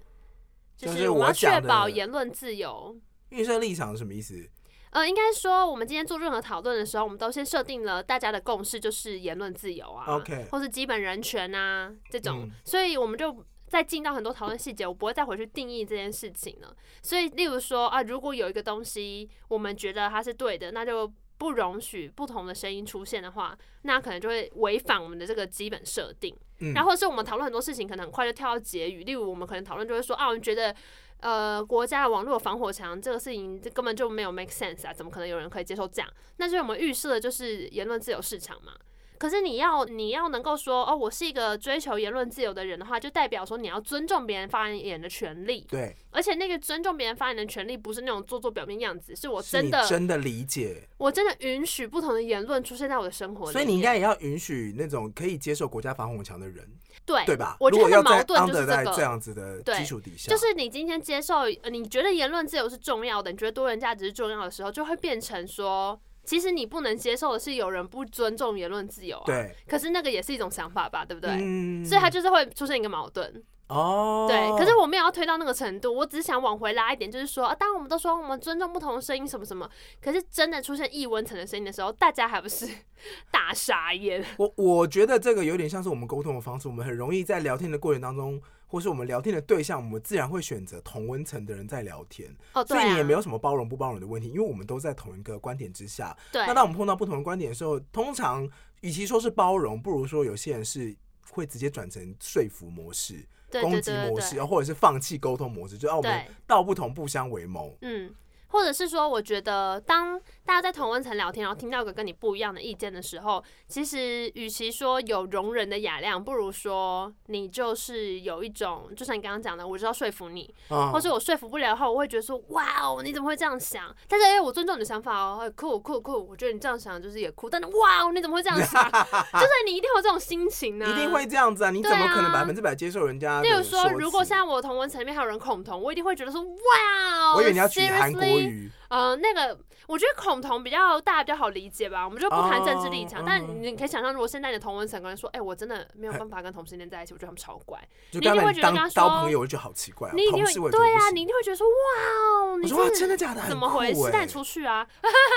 [0.77, 2.95] 就是我们要确保言论自由。
[3.29, 4.47] 预设立场是什么意思？
[4.91, 16.75] 呃，应该说，我们今天做任何讨论的时候，我们都先设定了大家的共识，就是言论自由啊，OK，或是基本人权啊这种，嗯、所以我们就再进到很多讨论细节，我不会再回去定义这件事情了。
[17.01, 26.35] 所以，例如说啊，如果有一个东西我们觉得它是对的，那就不容许不同的声音出现的话，那可能就会违反我们的这个基本设定。
[26.59, 29.03] 嗯、然后是我们讨论很多事情，可能很快就跳到结语。
[29.03, 30.75] 例如，我们可能讨论就会说啊，我们觉得。
[31.19, 34.93] 呃，国家的网络防火墙这个事情，这根本就没有 make sense 啊！
[34.93, 36.07] 怎么可能有人可以接受这样？
[36.37, 38.73] 那就是我们预设的就是言论自由市场嘛。
[39.19, 45.65] 可是你要你要能够说哦，我是一个追求言论自由的人的话，就代表说你要尊重别人发言的权利。
[45.69, 53.51] 对，而且那个尊重别人发言的权利，不是那种做做表面样子，是我真的真的理解，我真的允许不同的言论出现在我的生活里。
[53.51, 56.67] 所以你应该也要允许那种可以接受国家防火墙的人，
[57.05, 57.57] 对对吧？
[57.59, 65.99] 我觉得矛盾就是这个这样子的基础底下，就是你今天接受，你觉得言论自由是重要的，你觉得多元价值是重要的时候，就会变成说。
[66.27, 69.55] 其实你不能接受的是有人不尊重言论自由啊，对。
[69.65, 71.31] 可是那个也是一种想法吧，对不对？
[71.41, 71.85] 嗯。
[71.85, 73.41] 所以它就是会出现一个矛盾。
[73.69, 74.25] 哦。
[74.27, 74.37] 对。
[74.59, 79.69] 可是我没有要推到那个程度，我只是想往回拉一点，就是说，啊，当我们都说我们尊重不同的声音什么什么，
[80.01, 82.67] 可是真的出现异温层的声音的时候，大家还不是
[83.31, 84.21] 大傻眼？
[84.37, 88.41] 我我觉得这个有点像是我们沟通的方式，我们很容易在聊天的过程当中。
[88.67, 96.15] 或是我们聊天的对象，我们自然会选择同温层的人在聊天，哦，对啊，所以你也没有什么包容不包容的问题，因为我们都在同一个观点之下。
[96.31, 96.45] 对。
[96.45, 98.47] 那当我们碰到不同的观点的时候，通常
[98.81, 100.95] 与其说是包容，不如说有些人是
[101.31, 103.25] 会直接转成说服模式、
[103.61, 107.77] 攻击模式，或者是放弃沟通模式，就让我们道不同不相为谋。
[107.81, 108.13] 嗯。
[108.49, 120.55] 或者是说，我觉得当大家在同温层聊天，然后听到一个跟你不一样的意见的时候，其实与其说有容忍的雅量，不如说你就是有一种，就像你刚刚讲的，我知道说服你，
[120.93, 123.93] 或者我说服不了的话，我会觉得说，哇哦，你怎么会这样想？
[124.07, 128.81] 但是哎，我尊重你的想法哦，酷酷酷，我觉得你这样想就是也酷，但是哇哦，你怎么会这样想？
[128.89, 131.71] 就是你一定有这种心情呢、啊，一定会这样子啊！
[131.71, 133.41] 你怎么可能百分之百接受人家？
[133.41, 138.71] 例如说，如果现在我同温层里面还有人恐同，我一定会觉得说，哇哦，我以为你要举韩国语。
[138.89, 143.19] 呃，那个我觉得恐同比较大家比较好理解吧，我们就不谈政治立场。
[143.19, 147.79] Oh, 但你可以想象，如果现在的同文层跟人说，哎、欸，我真的没有办法跟同性恋在一起，我觉得他们超怪。
[148.11, 150.13] 你一定会觉得跟他说当朋友，我觉得好奇怪、啊。
[150.15, 153.41] 你一定会对啊，你一定会觉得说，哇哦，你说真的假的？
[153.49, 154.11] 怎么回事？
[154.11, 154.87] 带你出去啊！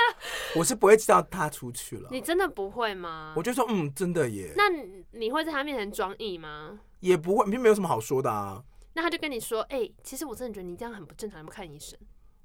[0.55, 2.09] 我是不会知道他出去了。
[2.11, 3.33] 你真的不会吗？
[3.35, 4.53] 我就说，嗯，真的耶。
[4.55, 4.63] 那
[5.11, 6.79] 你会在他面前装义吗？
[6.99, 8.63] 也不会，并没有什么好说的啊。
[8.93, 11.97] 那他就跟你说，哎、欸，其实我真的觉得你这样很不正常，你不看医生。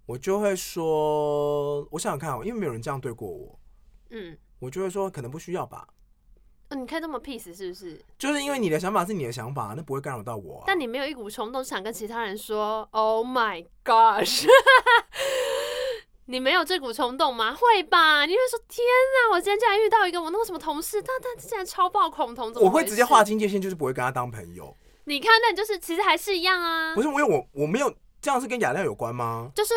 [0.07, 3.59] 我就会说，我想想看，因为没有人这样对过我，
[4.11, 5.85] 嗯，我就会说，可能不需要吧。
[6.69, 8.01] 嗯，你看这么 peace 是不是？
[8.17, 10.65] 就是因为你的想法是你的想法，那不会干扰到我啊。
[10.67, 14.47] 但你没有一股冲动想跟其他人说，Oh my gosh，
[16.27, 17.53] 你没有这股冲动吗？
[17.55, 18.27] 会吧？
[18.27, 22.69] 你会说，天啊，我今天竟然遇到一个我那个什么同事，他他竟然超爆恐同，怎么？
[22.69, 24.73] 我会直接划清界限，就是不会跟他当朋友。
[25.05, 26.95] 你看，那你就是其实还是一样啊。
[26.95, 27.93] 不是，因为我我没有。
[28.27, 29.53] 这样是跟雅量有关吗？
[29.55, 29.73] 就是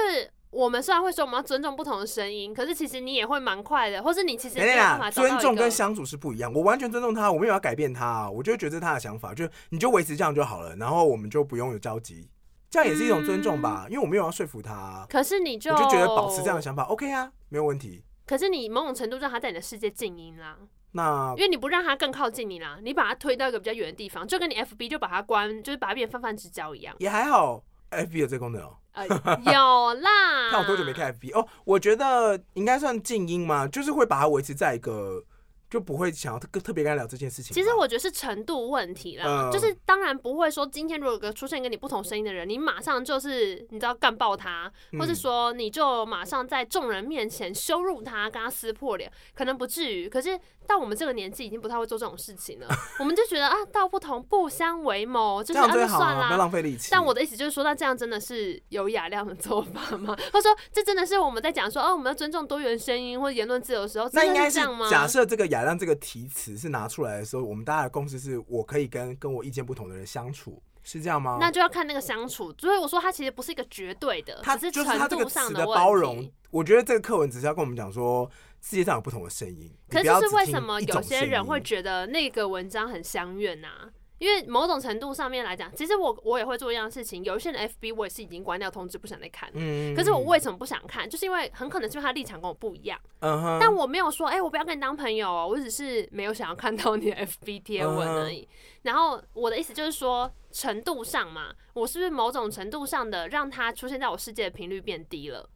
[0.50, 6.52] 我们虽然会说我们要尊重不同的声音，可是其实你也会蛮快的，或是你其实没有办法尊重跟相处是不一样。
[6.52, 12.28] 我完全尊重他，我没有要改变他，我就觉得是他的想法，就你就维持这样就好了，然后我们就不用有交集，
[12.72, 13.84] 这样也是一种尊重吧？
[13.86, 15.06] 嗯、因为我没有要说服他。
[15.08, 18.04] 可是你就我就觉得保持这样的想法，OK 啊，没有问题。
[18.26, 20.58] 可是你某种程度让他在你的世界静音啦，
[20.94, 27.64] 那因为你不让他更靠近你啦，你把他推到一个比较远的地方，就跟你 FB 就把他关，就是把他变泛泛之交一样，也还好。
[27.92, 28.76] FB 有这个功能哦、喔。
[28.94, 29.06] 呃，
[29.46, 30.50] 有啦。
[30.52, 31.48] 看我多久没看 FB 哦？
[31.64, 35.24] 我觉得应该算静音嘛，就是会把它维持在一个，
[35.70, 37.54] 就不会想要特特别跟他聊这件事情。
[37.54, 50.10] 其实我觉得是程度问题啦，嗯、就是当然不会说今天如果有出现跟你不同声音的人，你马上就是你知道干爆他，或是说你就马上在众人面前羞辱他，跟他撕破脸，可能不至于。
[50.10, 50.40] 可是。
[50.70, 52.68] 到我们这个年纪，已经不太会做这种事情了。
[53.00, 56.90] 我们就觉得啊，道不同不相为谋，就是啊，就算啦，不要浪费力气。
[56.92, 60.16] 但我的意思就是说，那这样真的是有雅量的做法吗？
[60.32, 64.88] 他说，这真的是我们在讲说，哦、啊，我们要尊重多元声音或者言论自由的时候，那应该是这样吗？
[64.92, 71.38] 假设这个雅量这个题词是拿出来的时候，我们大家的共识是我可以跟跟我意见不同的人相处，是这样吗？
[71.40, 72.54] 那就要看那个相处。
[72.58, 76.32] 所以我说，它其实不是一个绝对的，它只是就是它这个词的包容。
[76.52, 78.30] 我觉得这个课文只是要跟我们讲说。
[78.62, 83.90] 世界上有不同的声音，可是就是为什么有些人会觉得那个文章很乡愿啊？
[84.20, 87.24] 因为某种程度上面来讲，其实我我也会做一样的事情。
[87.24, 89.50] 有一些人 FB 我也是已经关掉通知，不想再看。
[89.54, 91.10] 嗯，可是我为什么不想看？
[91.10, 93.00] 就是因为很可能是因为他立场跟我不一样。
[93.22, 93.58] 嗯哼。
[93.60, 98.48] 但我没有说，哎，我不要跟你当朋友哦，我只是没有想要看到你的 FB 贴文而已。
[98.84, 105.50] 然后我的意思就是说，程度上嘛，我是不是某种程度上的让他出现在我世界的频率变低了？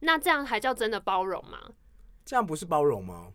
[0.00, 1.58] 那这样还叫真的包容吗？
[2.24, 3.32] 这样不是包容吗？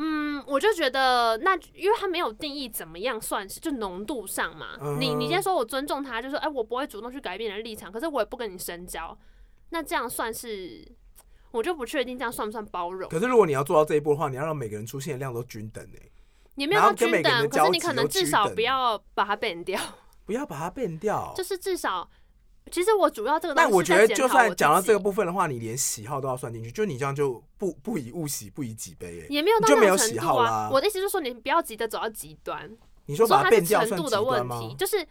[0.00, 4.78] 嗯，我就觉得那，因为他没有定义怎么样算是，就浓度上嘛。
[4.80, 9.18] 嗯、你你先说我尊重他，就说哎、欸，我不会主动去改变你的立场，可是我也不跟你深交。
[9.70, 10.86] 那这样算是，
[11.50, 13.10] 我就不确定这样算不算包容。
[13.10, 16.08] 可是如果你要做到这一步的话，你要让每个人出现的量都均等哎，
[16.54, 19.80] 也没有说均等，可是你可能至少不要把它变掉，
[20.24, 22.08] 不要把它变掉，就是至少。
[22.68, 30.68] 其实我主要这个，但我觉得就算讲到这个部分的话，你连喜好都要算进去，就你这样就不不以物喜，不以己悲，也没有到就没有喜好啦。
[30.72, 32.70] 我的意思就是说，你不要急着走到极端。
[33.06, 34.60] 你说把它变掉算极端吗？
[34.78, 35.06] 就是。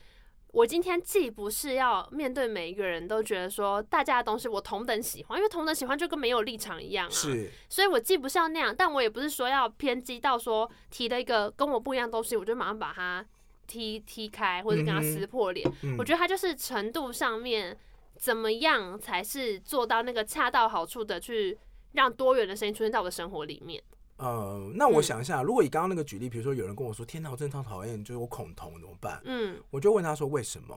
[0.54, 7.12] 我今天既不是要面对每一个人都觉得说大家的东西我同等喜欢，因为同等喜欢就跟没有立场一样啊。
[7.12, 13.24] 是，所以我既不是要那样，但我也不是说要偏激到说提了一个跟我不一样的东西，我就马上把它
[13.68, 15.70] 踢踢开或者跟他撕破脸。
[15.84, 15.96] 嗯。
[15.98, 17.78] 我觉得他就是程度上面
[18.18, 21.58] 怎么样才是做到那个恰到好处的去
[21.92, 23.84] 让多元的声音出现在我的生活里面。
[24.18, 29.22] 呃，那我想一下，嗯、如果以刚刚那个举例，比如说有人跟我说“天哪，我真的超讨厌”，就是我恐同怎么办？
[29.26, 30.76] 嗯，我就问他说为什么？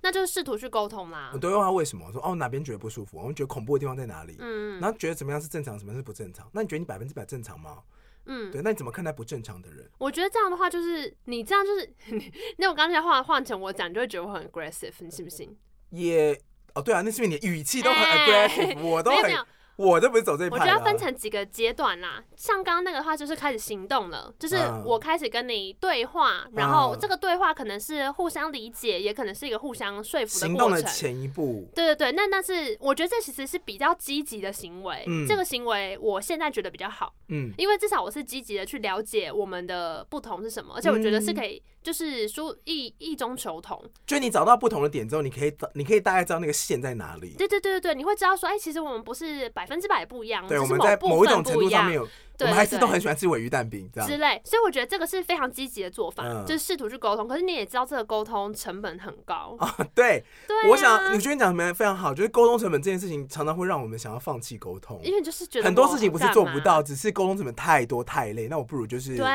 [0.00, 1.32] 那就是试图去沟通啦。
[1.34, 4.36] 我都问他为什么，我说哦哪边觉得不舒服，我们觉得恐怖的地方在哪里？
[4.38, 6.48] 嗯，然后觉得怎么样是正常，什么是不正常？
[6.52, 7.82] 那你觉得你百分之百正常吗？
[8.28, 9.90] 嗯，对，那你怎么看待不正常的人？
[9.98, 11.90] 我觉得这样的话，就是你这样就是，
[12.58, 15.56] 那我刚才话换成我讲，你就会觉得我很 aggressive，你信不信？
[15.90, 16.38] 也
[16.74, 19.32] 哦，对啊，那是因为你的语气都很 aggressive，、欸、我都很。
[19.78, 22.20] 我这不是走这一派，我觉得要分成几个阶段啦。
[22.36, 30.48] 像刚刚那个的话，就是开始行动了，就是我开始跟你对话，嗯、然后这个对话可能是互相理解，也可能是一个互相说服的过程。
[30.48, 31.68] 行动的前一步。
[31.76, 35.04] 对对对，那那是我觉得这其实是比较积极的行为。
[35.06, 35.24] 嗯。
[35.28, 37.14] 这个行为我现在觉得比较好。
[37.28, 37.52] 嗯。
[37.56, 41.62] 因为至少我是积极的去了解我们的不同是什么，而且我觉得是可以。
[41.88, 47.34] 就是说异异中求同，就你找到不同的点之后，你可以你可以大概知道那个线在哪里。
[47.38, 52.06] 对对对对对，你会知道说，哎、其实我们不是百分之百不一样，对，我们在某一种程度上面有。
[52.40, 57.26] 我们还是都很喜欢吃尾鱼蛋饼这样之类，所以我觉得这个是非常积极的做法，嗯、就是试图去沟通。
[57.26, 59.74] 可是你也知道，这个沟通成本很高啊。
[59.94, 68.48] 对，对啊、我想你觉得你讲的非常好，就是沟通成本这件事情常常会让我们想要放弃沟通，因为就是觉得很多事情不是做不到，只是沟通成本太多太累。
[68.48, 69.26] 那我不如就是对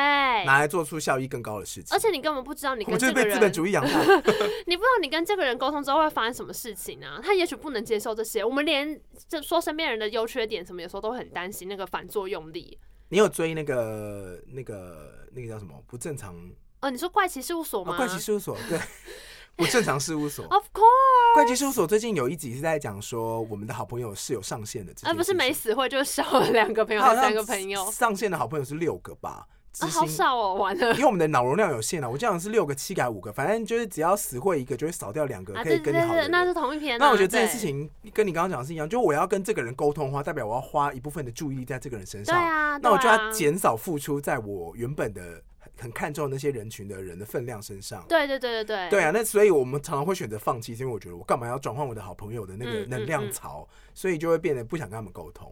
[0.45, 1.95] 拿来做出效益更高的事情。
[1.95, 3.99] 而且你根本不知道你跟这个人，我就是被资本主义养大。
[4.65, 7.19] 你不知道你跟这个人沟通之后会发生什么事情啊？
[7.21, 8.43] 他也许不能接受这些。
[8.43, 12.79] 我们连就说身边人的优缺点什么，有时候都很担心那个反作用力。
[13.13, 16.35] 你有追那个、那个、那个叫什么不正常？
[16.81, 17.93] 哦，你说怪奇事务所吗？
[17.93, 18.79] 哦、怪奇事务所，对，
[19.55, 20.43] 不正常事务所。
[20.45, 27.91] Of course，怪奇事务所最近有一集是在讲说，我们的好朋友是有上线的，而不是没死会就少了两个朋友，还有三个朋友。
[27.91, 29.47] 上线的好朋友是六个吧？
[29.79, 30.91] 啊，好少哦，完了。
[30.93, 36.27] 因为我们的脑容量有限啊，我这样是六个、七改、五个，反正就是只要死会一个，就会少掉两个，可以跟你好的。
[36.27, 36.99] 那是同一篇。
[36.99, 42.35] 那我觉得这件事情跟你刚刚讲的是一样，就我要跟这个人沟通的话，代表我要花一部分的注意力在这个人身上。
[42.35, 42.77] 对啊。
[42.77, 45.41] 那我就要减少付出在我原本的
[45.79, 48.05] 很看重那些人群的人的分量身上。
[48.07, 48.89] 对对对对对。
[48.91, 55.51] 对啊，那所以我们常常会选择放弃，是因为我觉得我干嘛要转换我的好朋友的那个能量槽，所以就会变得不想跟他们沟通，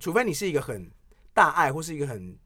[0.00, 0.90] 除非你是一个很
[1.32, 2.36] 大爱或是一个很。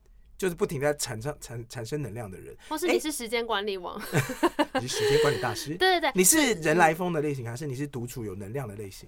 [0.40, 4.00] 就是不停在产生产产生能量的人，或是你是时间管理王，
[4.80, 5.74] 你是时间管理大师。
[5.76, 9.06] 对对对，你是人来疯的类型，还是你是独处有能量的类型？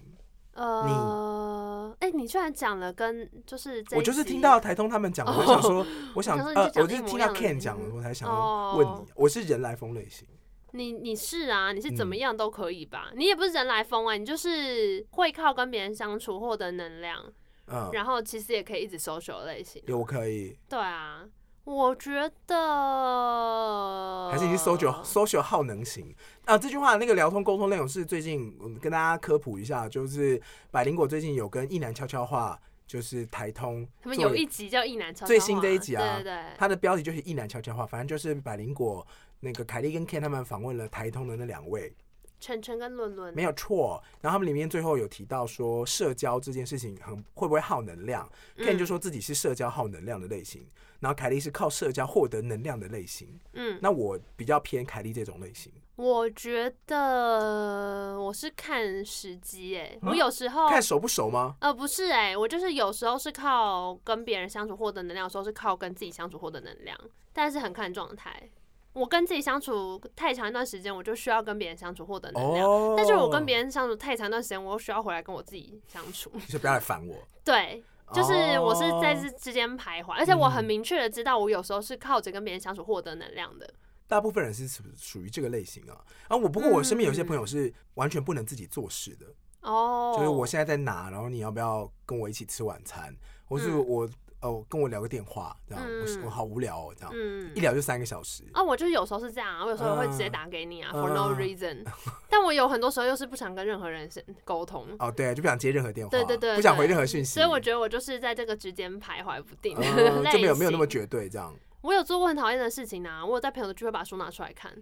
[0.52, 10.28] 呃，哎，你居然讲了跟就是我就是听到台通他们讲， 我想说，我想呃，我就是听到 Ken 讲了，我才想要问你，我是人来疯类型。
[10.72, 13.10] 你你是啊，你是怎么样都可以吧？
[13.16, 17.24] 你也不是人来疯啊，你就是会靠跟别人相处获得能量。
[17.72, 20.58] 嗯，然后其实也可以一直 social 类型，有可以。
[20.68, 21.24] 对啊，
[21.64, 22.10] 我觉
[22.46, 26.58] 得还是你是 social social 耗能型啊。
[26.58, 39.06] 这句话那个聊通沟通内容是最近我们跟大家科普一下，就是百灵果最近有跟一男悄悄话，就是台通他们有一集叫一男悄悄话，最新这一集啊，对对对，它的标题就是一男悄悄话，反正就是百灵果
[39.40, 41.94] 那个凯莉跟 Ken 他们访问了台通的那两位。
[42.42, 48.28] 晨晨跟伦伦没有错，然后他们里面最后有提到说，社交这件事情很会不会耗能量
[48.58, 50.66] ？Ken 就说自己是社交耗能量的类型，
[50.98, 53.38] 然后凯莉是靠社交获得能量的类型。
[53.52, 55.72] 嗯，那我比较偏凯莉这种类型。
[55.94, 61.54] 我觉得我是看时机，哎，我有时候看熟不熟吗？
[61.60, 66.98] 呃，不是，哎，我就是有时候是靠跟别人相处获得能量，有时候是靠跟自己相处获得能量，
[67.32, 68.50] 但是很看状态。
[68.92, 72.68] 我跟自己相处太长一段时间，我就需要跟别人相处获得能量。
[72.68, 72.94] Oh.
[72.96, 76.30] 但是我跟别人相处太长一段时间，我又需要回来跟我自己相处。
[76.36, 77.16] 你就不要来烦我。
[77.42, 80.18] 对，就是我是在这之间徘徊，oh.
[80.18, 83.72] 而且我很明确的知道，我有时候是靠着跟别人相处获得能量的。
[84.06, 85.96] 大部分人是属属于这个类型啊。
[86.28, 89.26] 啊，我不过我身边有些朋友是完全不能自己做事的。
[89.62, 90.16] 哦，oh.
[90.18, 93.16] 就是我现在在哪，然后你要不要跟我一起吃晚餐？
[93.46, 94.06] 或是我。
[94.42, 98.44] 嗯哦，跟我聊个电话，这样、嗯、我我好无聊哦，这样、嗯、一聊就三个小时。
[98.52, 101.84] 啊，我就是有时候是这样啊，我有时候会直接打给你啊、嗯、，for no reason。
[102.28, 104.10] 但我有很多时候又是不想跟任何人
[104.44, 104.86] 沟通。
[104.98, 107.34] 哦，对，就不想接任何电话，对对对，不想回任何讯息。
[107.34, 111.54] 所以我觉得我就是在这个之间徘徊不定，嗯、 就没有没有那么绝对这样。
[111.82, 114.72] 我有做过很讨厌的事情啊，我有在朋友的聚会把书拿出来看。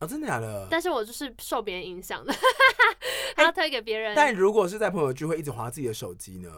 [0.00, 0.68] 哦，真的假的？
[0.70, 2.32] 但是我就是受别人影响的，
[3.34, 4.14] 还要推给别人。
[4.14, 6.48] 但如果是在朋友聚会一直划自己的手机呢？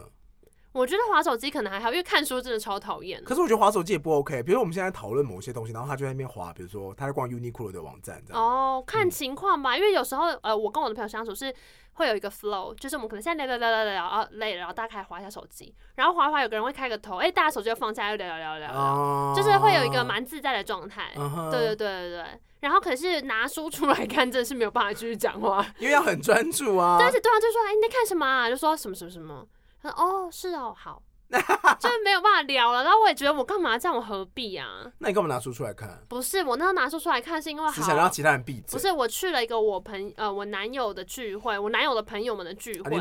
[0.73, 3.21] 我觉得划手机可能还好，因为看书真的超讨厌。
[3.23, 4.41] 可是我觉得划手机也不 OK。
[4.41, 8.41] 比如我们现在讨论某些东西，然后他就在那边划，比如说他在逛 Uniqlo 的网站，这样。
[8.41, 11.53] 哦，看情况吧，嗯、因为有时候呃，我跟我的朋友相处是
[11.93, 21.11] 会有一个 flow，就是我们可能现在聊聊聊聊聊啊累了，然后大家开始滑一下手机，然后滑一滑，有个人会开个头，哎、欸，大家手机就放下，又聊聊聊聊聊，哦、就是会有一个蛮自在的状态。
[21.51, 22.25] 对对对对对。
[22.61, 26.95] 然后可是拿书出来看，真的是没有办法继续讲话，因为要很专注啊。
[27.01, 29.45] 但是对方就说：“哎、欸，你在看什么啊？”就说什么什么什么。
[29.81, 31.01] 他说：“哦，是哦，好。
[31.79, 34.67] ”就是没有办法聊了，然后我也觉得我干嘛这样，我何必啊？
[34.97, 36.03] 那你干嘛拿书出来看？
[36.09, 38.77] 不是我那时候拿书出来看，是因为好只想让其他人闭嘴。
[38.77, 42.87] 不是我去了一个我朋呃我男友的聚会，我男友的朋友们的聚会。
[42.87, 42.99] 啊、你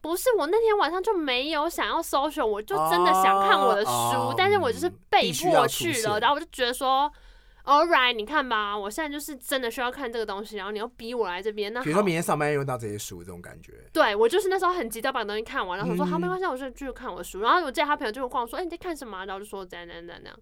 [0.00, 7.10] 不是我那天晚上就没有想要 social，我就真的想看我的书，哦、但是我就是被迫去了，然后我就觉得说。
[7.68, 13.74] All right，你看吧，我现在就是真的需要看这个东西，然后你又逼我来这边，那比如说明天上班要用到这些书，这种感觉。
[13.92, 17.40] 对，我就是那时候很急，要把东西看完，然后我说、嗯、好没关系，我就继续看我的书。
[17.40, 19.26] 然后我见他朋友就会跟我说，哎、欸，你在看什么？
[19.26, 20.38] 然后就说这样这样这样这样。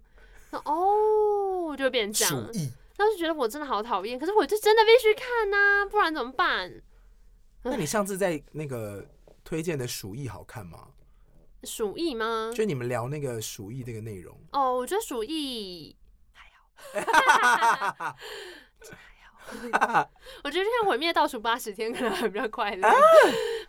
[0.51, 2.49] 那哦，就会变成这样。
[2.95, 6.81] 然后就觉得我真的好讨厌，可是我就真的必须看呐、啊，不然怎么办？
[7.63, 9.05] 那你上次在那个
[9.43, 10.87] 推荐的鼠疫好看吗？
[11.63, 12.53] 鼠疫吗？
[12.55, 14.33] 就你们聊那个鼠疫这个内容。
[14.53, 15.93] 哦，我觉得鼠疫。
[16.93, 18.15] 哈哈哈！
[20.43, 22.89] 我觉得像毁灭倒数八十天可能还比较快乐，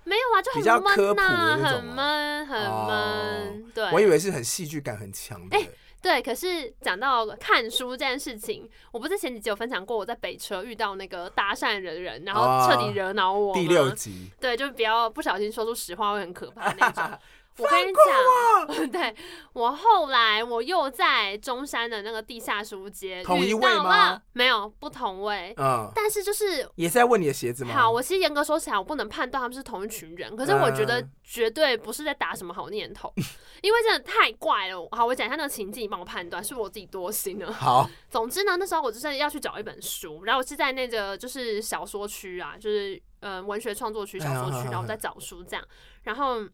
[0.04, 3.70] 没有啊，就很闷呐，很闷，很闷。
[3.72, 5.56] 对，我以为是很戏剧感很强的。
[5.56, 5.68] 哎，
[6.02, 13.54] 对，可是讲到看书这件事情，我不是前几集有分享过我在北车遇到那个搭讪的人，然后彻底惹恼我。
[13.54, 17.04] 第六集，对，就不要不小心说出实话会很可怕那种。
[17.59, 19.14] 我跟你讲， 对，
[19.52, 27.74] 我后来我又在中山的那个地下书街遇到了，没有不同位，嗯，但是就是也是在问你的鞋子吗？
[27.74, 33.12] 好，我其实严格说起来，我不能判断他们是同一群人，可是我觉得绝对不是在打什么好念头，
[33.62, 34.88] 因为真的太怪了。
[34.92, 37.50] 好，我讲一下那个情境，你帮我判断是不是我自己多心了。
[37.54, 45.64] 好，总之呢，那时候我就是要去找一本书，然后我是在那个就是小说区啊，就是呃文学创作区小说区，然后我在找书这样，
[46.04, 46.46] 然后。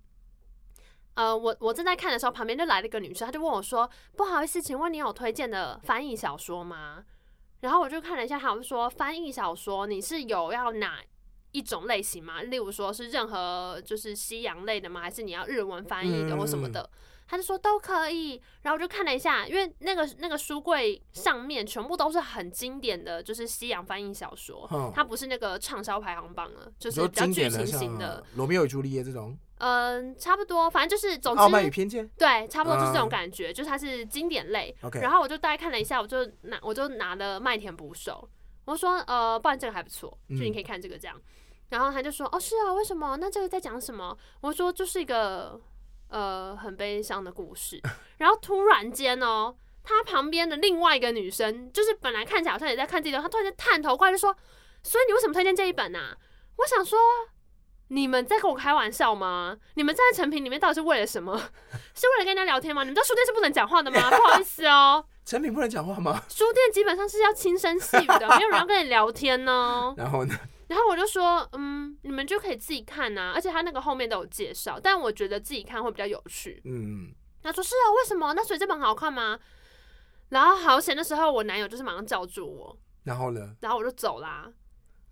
[1.14, 7.04] 呃，我我正在看的时候，旁边就来了一个女生，她就问我说：“不好意思，请问你有推荐的翻译小说吗？”
[7.62, 11.00] 然后我就看了一下，她们说：“翻译小说，你是有要哪
[11.52, 12.42] 一种类型吗？
[12.42, 15.00] 例如说是任何就是西洋类的吗？
[15.02, 29.36] 还是你要日文翻译的或什么的？”嗯他就说都可以，然后我就看了一下，因为那个那个书柜上面全部都是很经典的就是西洋翻译小说，嗯、它不是那个畅销排行榜了，就是比较剧情型的，《罗密欧与朱丽叶》这种。
[29.58, 31.40] 嗯，差不多，反正就是总之。
[31.40, 32.06] 傲慢与偏见。
[32.18, 34.76] 对，差不多就是这种感觉，嗯、就是它是经典类。
[34.82, 38.28] Okay 然后我就大概看了一下，我就拿我就拿了《麦田捕手》，
[38.66, 41.16] 我说呃，不然这个还不错，就你可以看这个这样。
[41.16, 41.22] 嗯、
[41.70, 43.16] 然后他就说哦，是啊，为什么？
[43.16, 44.14] 那这个在讲什么？
[44.42, 45.58] 我说就是一个。
[46.08, 47.80] 呃，很悲伤的故事。
[48.18, 54.34] 然后突然间哦，他旁边的另外一个女生，就是本来看起来好像也在看这个，她突然间探头过来就说
[54.82, 56.16] ：“所以你为什么推荐这一本啊？”
[56.58, 56.98] 我想说，
[57.88, 59.56] 你们在跟我开玩笑吗？
[59.74, 61.36] 你们站在成品里面到底是为了什么？
[61.94, 62.82] 是为了跟人家聊天吗？
[62.82, 64.08] 你们知道书店是不能讲话的吗？
[64.10, 66.22] 不好意思哦，成品不能讲话吗？
[66.28, 69.92] 书店基本上是要轻声细语的，没有人要跟你聊天呢。
[69.96, 70.34] 然后呢？
[70.74, 76.60] 然后我就说，嗯，你们就可以自己看呐，而且他那个后面都有介绍，但我觉得自己看会比较有趣。
[76.64, 78.32] 嗯，他说是啊，为什么？
[78.34, 79.38] 那所以这本好看吗？
[80.30, 82.76] 然后好险的时候，我男友就是马上叫住我。
[83.04, 83.54] 然后呢？
[83.60, 84.50] 然后我就走啦。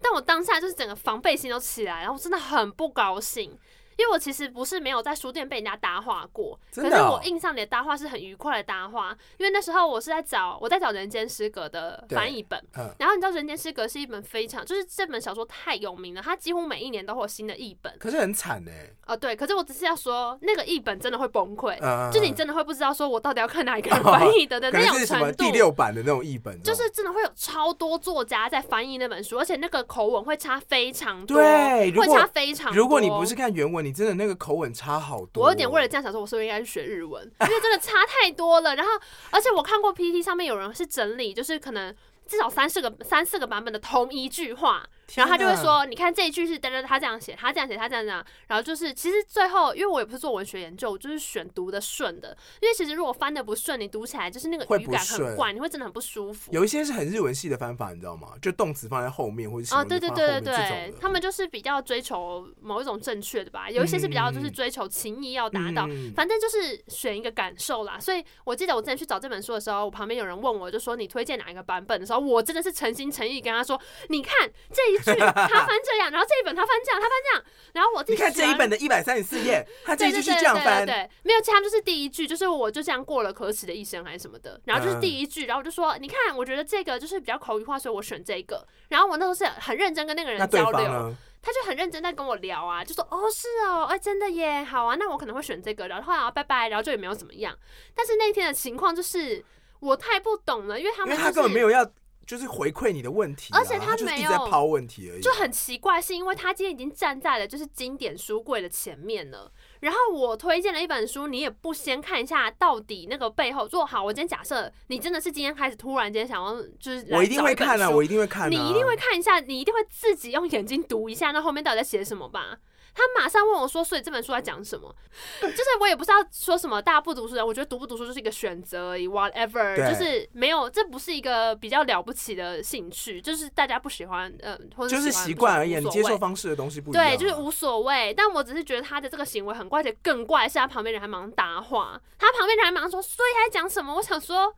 [0.00, 3.56] 但我当下就是整个防备心都起来，然后我真的很不高兴。
[4.02, 9.16] 因为我其实不是没有在书店被人家搭话过，可是我印象里的搭话是很愉快的搭话。
[9.38, 12.60] 因为那时候我是在找我在找《人间失格》的翻译本，
[12.98, 17.96] 然后你知道《人间失格》是一本非常就是这本小说太有名了，它几乎每一年都会有新的译本。
[18.00, 18.72] 可是很惨呢。
[19.06, 21.78] 哦，对，可是我只是要说那个译本真的会崩溃，
[22.10, 25.44] 就是你真的会不知道说我到底要看哪一个人翻译的的那种程度。
[25.44, 32.76] 第六版的那种译本，就是真的会有超多作家在翻译那本书，而且那个口吻会差非常多，对，会差非常多。
[32.76, 34.72] 如果你不是看原文，你真的那个口吻。
[34.72, 37.22] 差好多，我有点为了这样想说，我是不是应该去学日文？
[37.42, 38.74] 因为真的差太多了。
[38.74, 38.90] 然后，
[39.30, 41.94] 而且我看过 PPT 上面有人是整理，就是可能
[42.26, 44.84] 至少三四个、三四个版本的同一句话，
[45.16, 56.50] 然后他就会说，你看这一句是等着他这样写，他这样写，他这样讲，然后就是其实最后，因为我也不是做文学研究，我就是选读的顺的，因为其实如果翻的不顺，你读起来就是那个语感很怪，你会真的很不舒服。
[56.52, 58.28] 有一些是很日文系的翻法，你知道吗？
[58.40, 67.98] 就动词放在后面或者哦，对对对对对，他们就是比较追求某一种正确的吧，有一些是比较就是追求情谊要达到，嗯、反正就是选一个感受啦。
[67.98, 88.66] 所以我记得我之前去找这本书的时候，我旁边有人问我，就说你推荐哪一个版本的时候，我真的是诚心诚意跟他说，你看这一句他翻这样，然后这一本他翻这样，他翻这样，然后我自己看这一本的一百三十四页，他这一句是这样翻，对，对，对，对，对，没有，其他就是第一句，就是我就这样过了可耻的一生还是什么的，然后就是第一句，然后我就说，你看，我觉得这个就是比较口语化，所以我选这个。
[88.88, 97.56] 然后我那时候是很认真跟那个人交流，他就很认真在跟我聊啊，就说哦是哦，哎真的耶，好啊，那我可能会选这个，然后后来拜拜，然后就也没有怎么样。
[97.94, 99.44] 但是那一天的情况就是
[99.80, 101.88] 我太不懂了，因为他们、就是、因为他根本没有要。
[102.32, 109.52] 就是回馈你的问题，而且他没有在抛问题而已，就很奇怪，是因为他今天已经站在了就是经典书柜的前面了。
[109.80, 114.02] 然后我推荐了一本书，你也不先看一下到底那个背后做好。
[114.02, 122.56] 我今天假设你真的是今天开始突然间想要就是，我一定会看啊，我一定会看，你一定会看一下，你一定会自己用眼睛读一下，那后面到底在写什么吧。
[122.94, 124.94] 他马上问我说：“所以这本书在讲什么？
[125.40, 126.80] 就是我也不知道说什么。
[126.80, 129.08] 大家不读书的，我觉得读不读书就是一个选择而已。
[129.08, 135.82] Whatever，就是没有，这不是一个比较了不起的兴趣，就是大家不喜欢，呃，或者就是习惯而言。
[135.82, 138.12] 你接受方式的东西不一样，对，就是无所谓。
[138.14, 143.94] 但我只是觉得他的这个行为很怪，而且更怪是他旁边人还马上搭话，他旁边人还忙说：所以在讲什么？
[143.94, 144.54] 我想说。”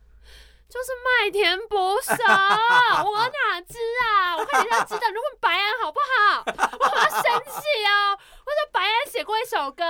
[0.74, 2.12] 就是麦田捕手，
[3.08, 4.36] 我哪知啊？
[4.36, 5.08] 我看人家知道。
[5.14, 6.42] 如果白安好不好？
[6.80, 8.18] 我好生气哦！
[8.44, 9.84] 我说白安写过一首歌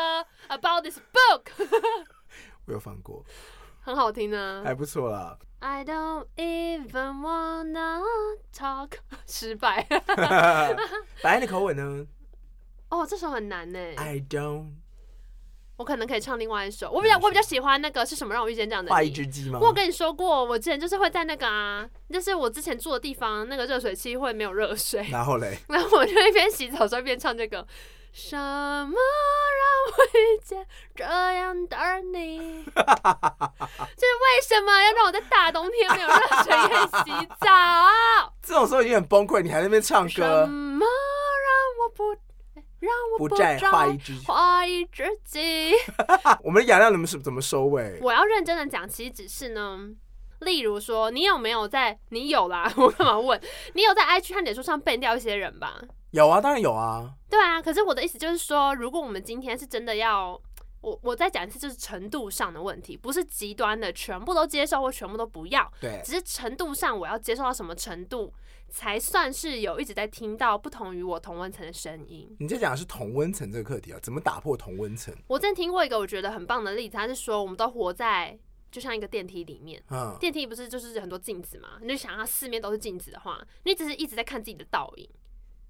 [0.48, 1.46] about this book，
[2.66, 3.24] 我有放过，
[3.80, 5.38] 很好听呢，还不错啦。
[5.60, 8.02] I don't even wanna
[8.54, 8.90] talk，
[9.26, 9.84] 失败。
[11.22, 12.06] 白安的口吻呢？
[12.90, 13.78] 哦，这首很难呢。
[13.96, 14.74] I don't。
[15.76, 18.92] 我可能可以唱另外一首，我比较我比较喜欢那个是什么让我遇见这样的你。
[18.92, 19.58] 画一只鸡吗？
[19.60, 25.06] 我跟你说过，我之前就是会在那个啊，就是我之前住的地方，那个热水器会没有热水。
[25.10, 25.58] 然后嘞？
[25.68, 27.66] 然后我就一边洗澡时候一边唱这个。
[28.12, 28.94] 什么让
[29.90, 30.64] 我遇见
[30.94, 31.76] 这样的
[32.12, 32.38] 你？
[32.70, 36.14] 就是为什么要让我在大冬天没有热
[36.44, 37.48] 水可以洗澡？
[38.40, 40.44] 这种时候已经很崩溃，你还在那边唱歌？
[40.44, 40.88] 什么让
[41.82, 42.14] 我不？
[42.84, 45.72] 让我不再画一只画一只鸡。
[46.44, 47.98] 我们的雅量怎么是怎么收尾？
[48.02, 49.78] 我要认真的讲，其实只是呢，
[50.40, 51.98] 例如说，你有没有在？
[52.10, 53.40] 你有啦， 我干嘛问？
[53.72, 55.80] 你有在 IG 和脸书上 ban 掉一些人吧？
[56.10, 57.10] 有啊，当然有啊。
[57.28, 60.40] 对啊，可是我的意思就是说，如果我们今天是真的要，
[60.80, 65.68] 我我再讲一次，就是程度上的问题，不是极端的全部都接受或全部都不要。
[65.80, 68.32] 对，只是程度上，我要接受到什么程度？
[68.74, 72.34] 才算是有一直在听到不同于我同温层的声音。
[72.40, 73.98] 你在讲的是同温层这个课题啊？
[74.02, 75.14] 怎么打破同温层？
[75.28, 78.36] 我之前听过一个我觉得很棒的例子，他是说我们都活在
[78.72, 81.78] 就像一个电梯里面，嗯，电梯不是就是很多镜子嘛？
[81.80, 85.08] 你就想它四面都是镜子的话，你只是一直在看自己的倒影。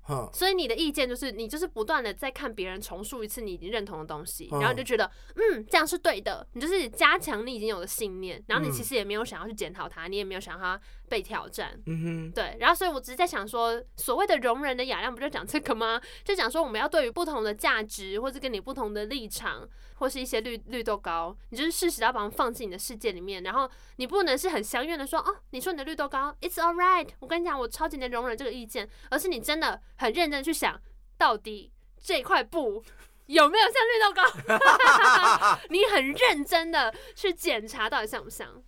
[0.07, 6.47] 嗯所以你的意见就是，你就是不断的在看别人重述一次你已经认同的东西，然后你就觉得，嗯，这样是对的。
[6.53, 11.79] 你就是加强你已经有的信念，然后你其实也没有想要去检讨它，你也没有想要它被挑战。
[11.87, 12.57] 嗯哼，对。
[12.61, 16.01] 然后，所以我只是在想说，所谓的容忍的雅量，不就讲这个吗？
[16.25, 23.43] 就讲说我们要对于不同的价值，或者跟你不同的立场，或是一些绿绿豆糕，你就是适时要把它们放进你的世界里面。
[23.43, 27.09] 然后你不能是很相愿的说，哦，你说你的绿豆糕，It's all right。
[27.21, 29.81] 我跟你讲，我超级能容忍这个意见，而是你真的。
[29.97, 30.81] 很认真去想，
[31.17, 32.85] 到底这块布
[33.27, 35.59] 有没有像绿豆糕？
[35.71, 38.63] 你很认真的去检查到底像不像？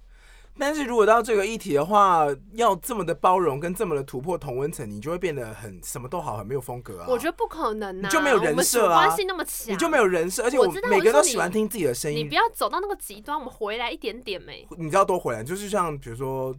[0.58, 7.06] 但是如果到这个议题的话，要这么的包容跟这么的突破同温层，你就会变得很什么都好，很没有风格啊。
[7.08, 12.18] 我觉得不可能啊，你就没有人设啊，关系那么强，你就没有人设，而且我每个人都喜欢听自己的声音。
[12.18, 14.66] 你不要走到那个极端，我们回来一点点没？
[14.78, 16.54] 你知道多回来，就是像比如说，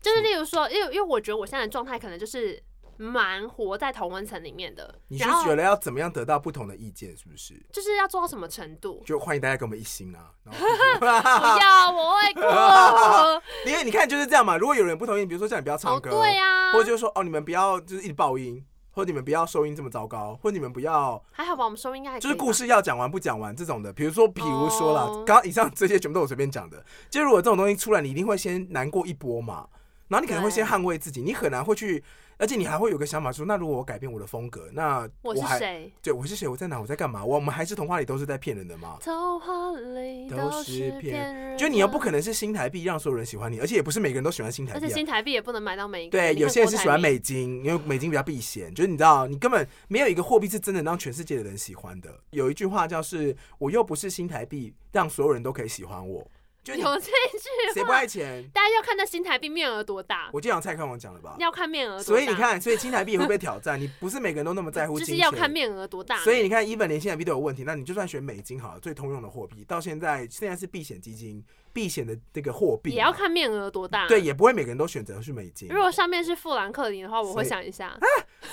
[0.00, 2.62] 就是例如说，因为因为我觉得我现在的状态可能就是。
[3.00, 7.58] 蛮活在同温层里面的，你是觉得要怎么样得到不同的意见，是不是？
[7.72, 9.02] 就是要做到什么程度？
[9.06, 10.34] 就欢迎大家跟我们一心啊！
[10.44, 12.42] 不要，我会哭。
[13.66, 14.58] 因为你看就是这样嘛。
[14.58, 21.64] 如果有人不同意，比如说叫你不要唱歌，对呀，或者就是说哦，你们不要就是一直爆音，或者你们不要收音这么糟糕，或者你们不要还好吧？
[21.64, 23.90] 我们收音应该还就是故事要讲完不讲完这种的。
[23.90, 26.84] 比如说，比如说啦，刚刚以上这些全部都我随便讲的。
[27.08, 29.66] 就如果这种东西出来，你一定会先难过一波嘛。
[30.08, 32.04] 然后你可能会先捍卫自己，你很难会去。
[32.40, 35.92] 而且你还会有个想法说，那如果我改变我的风格，那我是谁？
[36.00, 36.48] 对，我是谁？
[36.48, 36.80] 我在哪？
[36.80, 37.22] 我在干嘛？
[37.22, 38.96] 我我们还是童话里都是在骗人的吗？
[39.02, 41.58] 童话里都是骗人。
[41.58, 46.12] 就你又不可能是新台币让所有人喜欢你，而且也不是每个人都喜欢新台币，而且新台币也不能买到每一个。
[46.12, 48.74] 对，有些人是喜欢美金，因为美金比较避险。
[48.74, 52.08] 就是你知道，你根本没有一个货币是真的让全世界的人喜欢的。
[52.30, 56.26] 有一句话叫是，我又不是新台币，让所有人都可以喜欢我。
[56.62, 58.48] 就有这句话，谁不爱钱？
[58.52, 60.28] 大家要看那新台币面额多大。
[60.32, 61.36] 我经常蔡康永讲了吧？
[61.38, 62.02] 要看面额。
[62.02, 63.80] 所以你看，所以新台币也会被挑战。
[63.80, 65.16] 你不是每个人都那么 在乎金钱。
[65.16, 66.18] 就是要看面额多大。
[66.18, 71.44] 所以你看，even 连新台币都有问题，那你就算选美金好了，最通用的货币，到现在现在是避险基金。
[71.72, 75.68] 避险的这个货币也要看面额多大，对，也不会每个人都选择是美金。
[75.68, 77.96] 如果上面是富兰克林的话，我会想一下。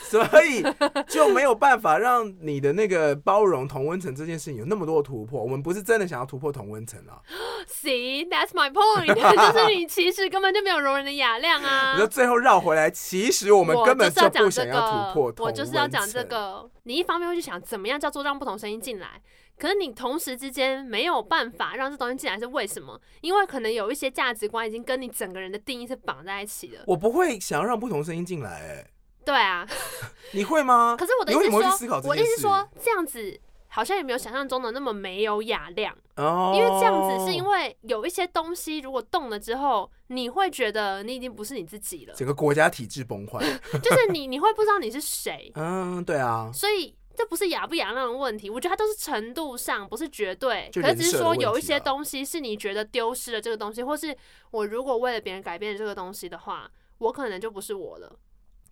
[0.09, 0.63] 所以
[1.07, 5.41] 就没有办法让你的那个包容同温层这件事情有那么多的突破。
[5.41, 7.21] 我们不是真的想要突破同温层啊。
[7.67, 11.93] See, that's my point， 就是你其实根本就没有容人的雅量啊。
[11.93, 15.45] 你说最后绕回来，其实我们根本就不想要突破同温层。
[15.45, 16.69] 我就是要讲这个。
[16.83, 19.21] 你一方面会去想怎么样叫做让不同声音进来。
[19.59, 23.01] 可是你同时之间没有办法让这东西进来，是为什么？
[23.21, 26.77] 因为可能有一些价值观已经跟你整个人的定义是绑在一起的。
[26.85, 28.87] 我不会想要让不同声音进来，哎。
[29.27, 29.67] 对啊，
[30.31, 30.95] 你会吗？
[30.97, 31.43] 可是我的意思
[31.77, 35.93] 是说，我的意思是说，这样子好像也没有想象中的那么没有雅量。
[36.15, 36.53] 哦。
[36.55, 42.13] 因为这样子是因为有一些东西，如果动了之后，你会觉得你已经不是你自己了。
[42.15, 43.39] 整个国家体制崩坏。
[43.83, 45.51] 就是你，你会不知道你是谁。
[45.59, 46.49] 嗯，对啊。
[46.53, 46.95] 所以。
[47.17, 50.69] 这不是雅不雅量的问题，我觉得它都是程度上，不是绝对。
[50.71, 54.15] 可是只是说有一些东西是你觉得丢失了这个东西，或是
[54.51, 56.69] 我如果为了别人改变这个东西的话，
[56.99, 58.15] 我可能就不是我了。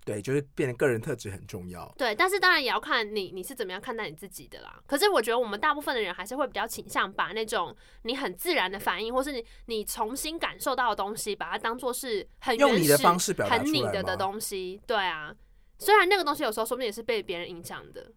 [0.05, 1.91] 对，就是变得个人特质很重要。
[1.97, 4.79] 对，但是当然也要看你你是怎么样看待你自己的啦。
[4.85, 14.79] 可是我觉得我们大部分的人还是会比较倾向把那种你很自然的反应，或是你你重新感受到的东西，把它当做是很用你的方式表达很你的的东西。
[14.85, 15.35] 对啊，
[15.79, 18.11] 虽然那个东西有时候说不定也是被别人影响的。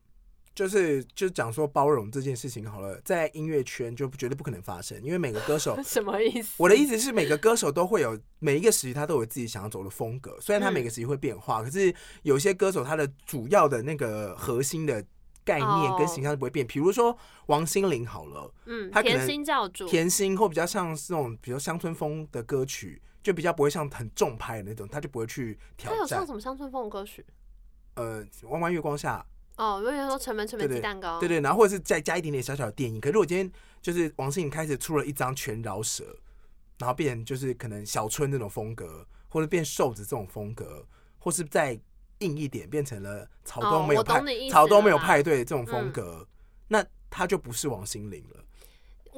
[0.59, 6.55] 就是就讲说包容这件事情好了，在音乐圈就绝对不可能发生，因为每个歌手 什么意思？
[6.57, 15.01] 我的意思是每个歌手都会有每一个时期他都有自己想要走的风格，虽然他每个时期会变化，可是有些歌手他的主要的那个核心的
[15.45, 16.67] 概念跟形象是不会变。
[16.67, 25.97] 比如说王心凌好了，嗯，他甜心教主，甜心或比较像是那种比较乡村风的歌曲，就比较不会像很重拍的那种，他就不会去挑战。
[25.97, 27.25] 他有唱什么乡村风的歌曲？
[27.95, 29.25] 呃，弯弯月光下。
[29.59, 33.01] 哦，我有人说城门城门鸡蛋糕，对对，然后或者是再加一点点小小的电影。
[33.01, 33.53] 可是我今天
[33.83, 36.05] 就是王心凌开始出了一张全饶舌，
[36.79, 40.87] 然后变成就是可能小春这种风格，或者变瘦子这种风格，
[41.19, 41.79] 或是再
[42.21, 46.27] 硬一点变成了草东没有派、哦、草东没有派对这种风格，嗯、
[46.69, 48.45] 那他就不是王心凌了。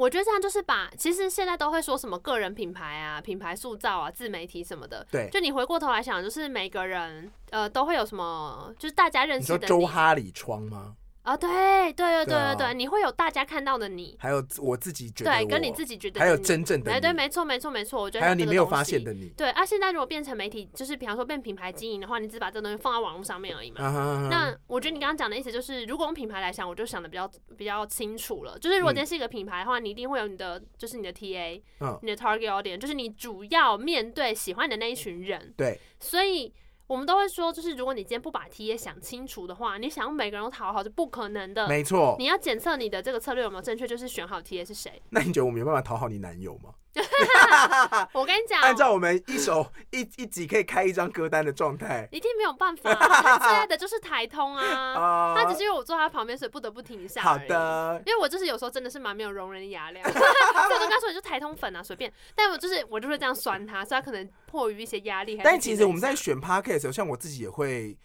[0.01, 5.07] 我觉得这样就是把，其实现在都会说什么个人品牌啊、品牌塑造啊、自媒体什么的。
[5.11, 9.59] 对，就你回过头来想，就是每个人呃都会有什么，就是大家认识的。
[9.59, 10.97] 你说周哈里窗吗？
[11.23, 11.49] 啊、哦，对
[11.93, 23.85] 对对对对对，你会有大家看到的你，还有我自己觉得，对，跟你自己觉得，还有真正的你，哎，对，没错没错没错，我觉得还有你没有发现的你，对啊，现在如果变成媒体，就是比方说变品牌经营的话，你只把这东西放在网络上面而已嘛。
[23.85, 28.59] 啊、哈哈那我觉得你刚刚讲的意思就是，如果用品牌来想，我就想的比较比较清楚了。
[28.59, 35.53] 就是如果今天是一个品牌的话，嗯、你一定会有你的，就是你的 TA，、嗯、你的 target audience，就是你主要面对喜欢你的那一群人。
[35.57, 36.53] 对，所以。
[36.91, 41.69] 我们都会说，就是如果你今天不把 TA 想清楚的话，你想要每个人都讨好是不可能的。
[41.69, 45.01] 没错，你要检测你的这个策略有没有正确，就是选好 TA 是谁。
[45.11, 46.71] 那你觉得我们有办法讨好你男友吗？
[48.13, 52.93] 我跟你讲，按照我们一首一一集可以开一张歌单的状态，一定没有办法。
[53.39, 57.23] 最爱的就是台通啊，他只是因为我坐他旁边，所以不得不停一下。
[57.23, 62.13] 好的，因为我就是有时候真的是蛮没有容人的雅量，所以我就跟他说你就台通粉啊，随便。
[62.35, 65.41] 但我就是我就会这样酸他，所以他可能迫于一些压力。
[65.45, 67.97] 但其实我们在选 podcast 的时候，像我自己也会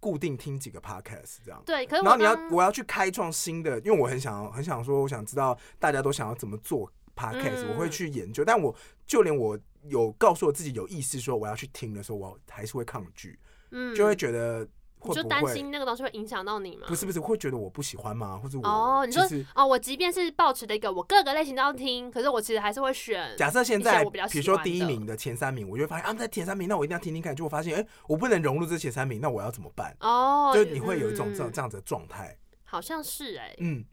[0.00, 1.62] 固定听几个 podcast 这样。
[1.66, 6.90] 对，可是然后你要我要去开创新的，因为我很想很想说，我想知道大家都想要怎么做。
[7.16, 8.74] Podcast 我会去研究，嗯、但我
[9.06, 13.38] 就连我有告诉我自己有意思说我要去听的时候，我还是会抗拒，
[13.70, 14.66] 嗯，就会觉得
[15.14, 16.86] 就担心那个东西会影响到你吗？
[16.86, 18.38] 不是不是，会觉得我不喜欢吗？
[18.42, 19.22] 或者我哦，你说
[19.54, 23.34] 哦，我即便是抱持的一个我各个类型都要听，可是我其实还是会选。
[23.36, 29.96] 假设现在比如说第一名的前三名，我就会发现啊，在前三名，那我一定要听听看，就会发现哎、欸，我不能融入这前三名，那我要怎么办？
[30.00, 33.84] 哦，就你会有一种这种这样子的状态，好像是哎、欸，嗯。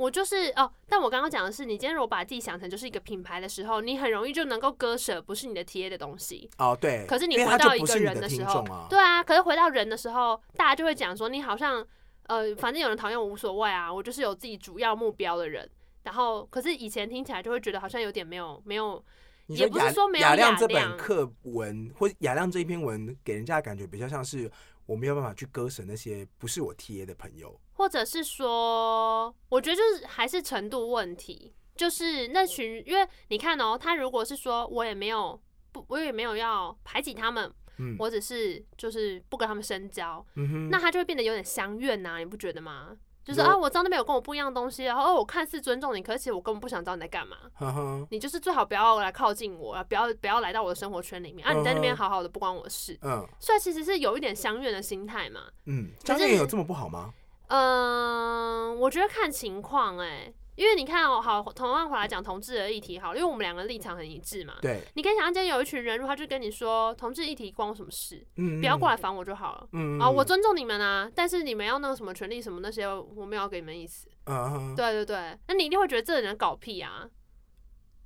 [0.00, 7.04] 我就是哦，但我刚刚讲的是，你今天如果把自己想成就是一个品牌的时候，你很容易就能够割舍不是你的 TA 的东西哦，对。
[7.06, 11.86] 可是你回到一个人的时候，啊对啊，可是回到人的时候，大家就会讲说你好像
[12.28, 15.68] 呃，反正有人讨厌我无所谓啊，我就是有自己主要目标的人。
[16.04, 19.04] 然后，可是以前听起来就会觉得好像有点没有没有，
[19.48, 20.56] 也不是说没有雅量。
[20.56, 24.50] 这本课文或雅量这一篇文给人家的感觉比较像是。
[24.90, 42.96] 我没有办法去割舍那些不是我 TA 的朋友，或者是说，我觉得就是还是程度问题，就是那群，因为你看哦，他如果是说我也没有不，我也没有要排挤他们，嗯，或者是就是不跟他们深交，嗯哼，那他就会变得有点相怨呐、啊，你不觉得吗？
[43.24, 47.36] 就是啊，我知道那边有跟我不一样的东西，然后哦，我看似尊重你，可是其实我根本不想知道你在干嘛。
[47.54, 51.52] 呵呵，你就是最好不要来靠近我，不要不要来到我的生活圈里面啊！
[51.52, 52.98] 你在那边好好的，不关我的事。
[53.02, 55.42] 嗯，所以其实是有一点相怨的心态嘛。
[55.66, 57.12] 嗯，相怨有这么不好吗？
[57.48, 60.34] 嗯，我觉得看情况哎、欸。
[60.60, 64.56] 因为你看哦，好，同样回来讲同志的议题，好，因为我们两个立场很一致嘛。
[64.60, 64.82] 对。
[64.92, 68.22] 你可以想象，今天有一群人，如果他就跟你说，同志议题关我什么事？
[68.36, 68.60] 嗯。
[68.60, 69.66] 不要过来烦我就好了。
[69.72, 69.98] 嗯。
[69.98, 74.06] 啊，我尊重你们啊，但是你们要那个什么权利什么那些，我没有要给你们意思。
[74.26, 74.74] 嗯。
[74.76, 77.08] 对对对，那你一定会觉得这个人搞屁啊！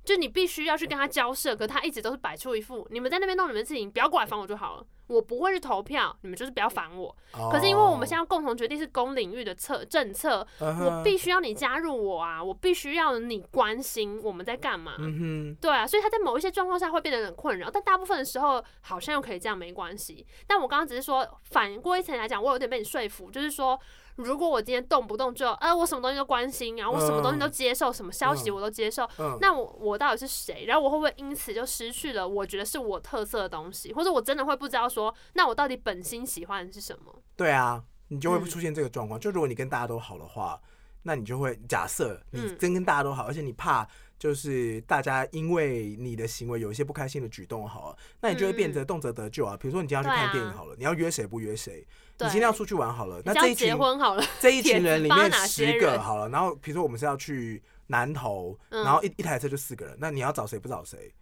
[0.05, 4.85] 就你必须要去跟他交涉，可他一直都是摆出一副你们在那边弄你们的事情，不要过来烦我就好了。
[5.07, 7.15] 我不会去投票，你们就是不要烦我。
[7.33, 7.51] Oh.
[7.51, 10.85] 可是因为我们现在共同决定是公领域的策政策，uh huh.
[10.85, 14.95] 我必须要你加入我啊，我必须要你关心我们在干嘛。
[14.97, 15.55] Mm hmm.
[15.61, 20.25] 对啊，所以他在某一些状况下会变得很困扰，但大部分的时候好像又可以这样没关系。
[20.47, 23.79] 但我刚刚只是说反过一层来讲，我有点被你说服，就是说。
[24.15, 29.07] 如果我今天动不动就，呃，我什么东西都关心，然后我什么东西都接受，什么消息我都接受，
[29.41, 30.65] 那我我到底是谁？
[30.65, 33.93] 然后我会不会因此就失去了我觉得是我特色的东西？
[33.93, 37.13] 或者我真的会不知道说，那我到底本心喜欢的是什么？
[37.35, 39.19] 对啊，你就会不出现这个状况。
[39.19, 40.59] 就如果你跟大家都好的话，
[41.03, 43.87] 那你就会假设你真跟大家都好，而且你怕
[44.17, 49.57] 就是大家因为你的行为有一些不开心的举动，好了，那你就会变得动辄得咎啊。
[49.57, 51.85] 比如说你今天要去看电影好了，你要约谁不约谁？
[52.17, 61.13] 你今天要出去玩好了，那这一群结婚好了，这一群人里面十个好了，然后比如说我们是要去南投，然后一一台车就四个人，那你要找谁不找谁？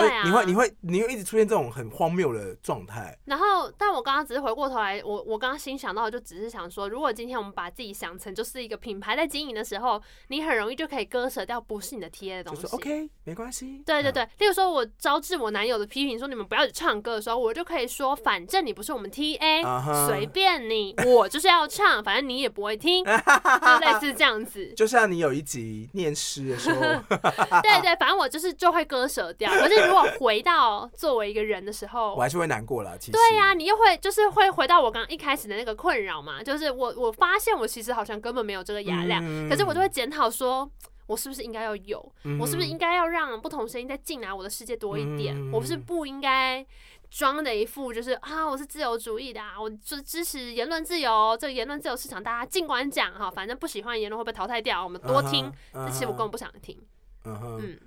[0.00, 3.16] 对啊，你会你会你会一直出现这种很荒谬的状态。
[3.24, 12.66] 然后，但我刚刚只是回过头来，我我刚刚心想到的就只是想说，如果今天我们把自己想成就是一个品牌在经营的时候，你很容易就可以割舍掉不是你的 TA 的东西。
[12.68, 13.82] OK，没关系。
[13.86, 24.72] 对对对，例如说我招致我男友的批评，说你们不要唱歌的时候，我就可以说，反正你不是我们 TA，随便你，我就是要唱，反正你也不会听， 就类似这样子。
[24.74, 26.80] 就像你有一集念诗的时候，
[27.62, 29.85] 对对，反正我就是就会割舍掉，可是。
[29.86, 32.98] 如果回到作为一个人的时候，我还是会难过了。
[32.98, 40.68] 其实，对呀、啊，你又会就是会回到我刚刚一开始的那个困扰嘛，就是我我发现我其实好像根本没有这个雅量，嗯、可是我就会检讨说，
[41.06, 42.12] 我是不是应该要有？
[42.24, 45.36] 嗯、我是不是应该要让不同声音再进来我的世界多一点？
[45.36, 46.64] 嗯、我不是不应该
[47.10, 55.52] 装的一副就是啊，我是自由主义的，啊，我就支持言论自由，这个言论自由市场大家尽管讲哈，反正不喜欢言论会被淘汰掉，我们多听。
[55.72, 56.76] 这、uh uh 其实我根本不想听。
[57.24, 57.60] Uh.
[57.60, 57.80] 嗯。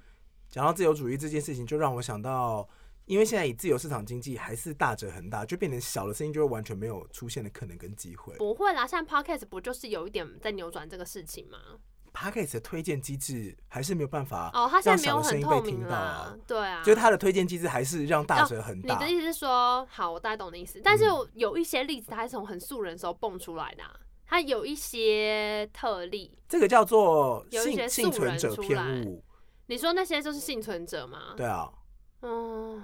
[0.50, 2.68] 讲到自由主义这件事情，就让我想到，
[3.06, 8.36] 因为现在以自由市场经济还是大者恒大，就变成小的声音就会完全没有出现的可能跟机会。
[8.38, 11.58] 不会啦，像 Podcast 不就是有一点在扭转这个事情吗
[12.12, 18.96] ？Podcast 的推荐机制还是没有办法哦，他现在没有很透明了，对啊，就是他的推荐机制还是让大者恒大。
[18.96, 23.84] 你的意思是说，好，我大概懂你的意思，但是有一些例子，它是从很素人的时候蹦出来的，
[24.26, 29.24] 它有一些特例，这个叫做幸幸存者偏误。
[29.70, 31.36] 你说那些就是幸存者吗？
[31.38, 31.72] 对啊，
[32.22, 32.84] 嗯，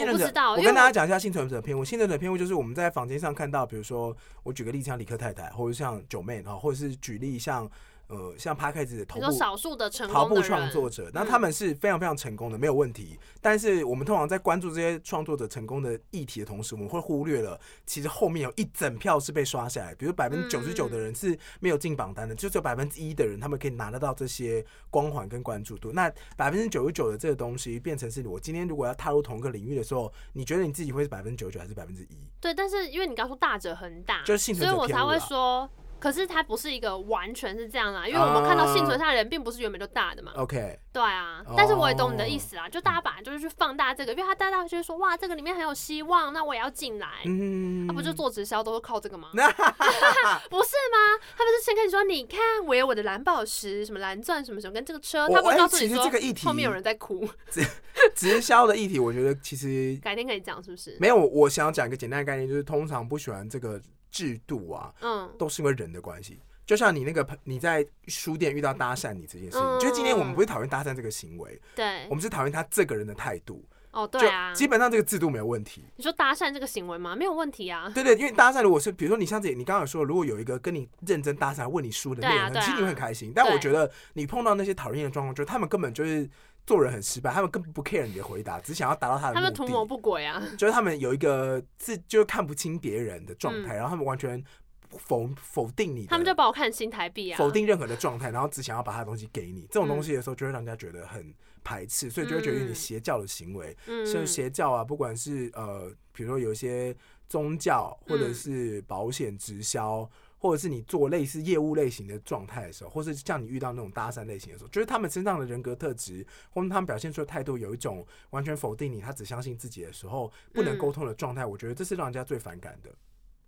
[0.00, 0.52] 我不知道。
[0.52, 1.84] 我跟大家讲一下幸存者的偏误。
[1.84, 7.70] 幸存者偏误就是我们在房间上看到，比如说我举个例子，像李克太太，或者像九妹啊，或者是举例像。
[8.06, 13.18] 呃，像的头部少数的成头部创作者，那他们是非常非常成功的，没有问题。
[13.40, 25.90] 但是我们通常在关注这些创作者成功的议题的同时，我们会忽略了，其实后面有一整票是被刷下来，比如百分之九十九的人是没有进榜单的，就只有百分之一的人他们可以拿得到这些光环跟关注度。
[25.92, 32.16] 那百分之九十九的这个东西变成是我今天如果要踏入同一个领域的时候，你觉得你自己会是百分之九十九还是百分之一？
[32.40, 35.68] 对，但是因为你刚说大者恒大，就是幸存者偏误，所以我才会说。
[36.04, 40.32] 可是它不是一个完全是这样啦，因为我们看到幸存下的人并不是原本就大的嘛。
[40.34, 47.08] OK，对啊，但是我也懂你的意思啊，就大家本来就是去放大这个，因为他大家就是说哇，这个里面很有希望，那我也要进来。
[47.24, 49.30] 嗯，他不就做直销都是靠这个吗？
[49.32, 50.98] 不是吗？
[51.38, 56.04] 他不是先跟你说，你看我有我的蓝宝石，什么蓝钻，什么什么，跟这个车，他不告诉你说，
[56.44, 57.26] 后面有人在哭。
[57.50, 57.66] 直
[58.14, 60.98] 直销的议题，我觉得其实改天可以讲，是不是？
[61.00, 63.80] 没有，我想要讲一个简单的概念，就是通常不喜欢这个。
[64.14, 66.40] 制度啊，嗯，都是因为人的关系。
[66.64, 73.64] 就像你那个你在书店遇到搭讪你这件事情，嗯、就是今天我们不是讨厌搭讪这个行为，对，我们是讨厌他这个人的态度。
[73.90, 75.84] 哦，对啊，基本上这个制度没有问题。
[75.96, 77.14] 你说搭讪这个行为吗？
[77.14, 77.88] 没有问题啊。
[77.94, 83.32] 对对，因为搭讪如果是比如说你像这，你刚刚有说，如果有一个跟你认真搭讪问你书的内容，其实你会很开心。
[83.34, 86.28] 但我觉得你碰到那些讨厌的状况，就是他们根本就是
[86.66, 89.40] 做人很失败，他们根本不 care 你的回答，只想要达到他的目的。
[89.40, 94.42] 他们图谋不轨啊，就是他们有一个自就是看不清别人的状态，嗯、然后他们完全
[94.90, 99.66] 否否定你，他们就把我看新台币啊，否定任何的状态，然后只想要把他的东西给你。
[99.70, 106.96] 这种东西的时候，就会让人家觉得很排斥，所以就会觉得你邪教的行为，嗯，像邪教啊，不管是呃，比如说有一些
[107.28, 110.08] 宗教，或者是保险直销。
[110.44, 122.90] 或者是你做类似业务类型的状态的时候，或是像你遇到那种搭讪类型的时候，就是他们身上的人格特质，或者他们表现出的态度，有一种完全否定你，他只相信自己的时候，不能沟通的状态，我觉得这是让人家最反感的。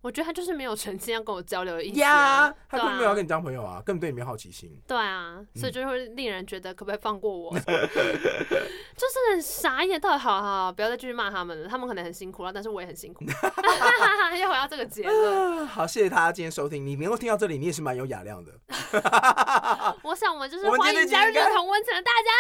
[0.07, 4.81] 我觉得他就是没有诚心要跟我交流的意思呀，他根本没有要跟你当朋友啊，根本对你没好奇心。
[4.87, 7.53] 对啊，所以就会令人觉得可不可以放过我？
[7.59, 7.67] 就
[9.09, 13.25] 是很傻眼，到底好好不要再继续骂他们了，他们可能很辛苦了，但是我也很辛苦。
[14.41, 15.67] 又回到这个结论。
[15.67, 18.53] 好，谢谢大家今天收听，你能够听到这里，你也是蛮有雅量的。
[20.03, 22.31] 我想我们就是欢迎加入这个同温层的大家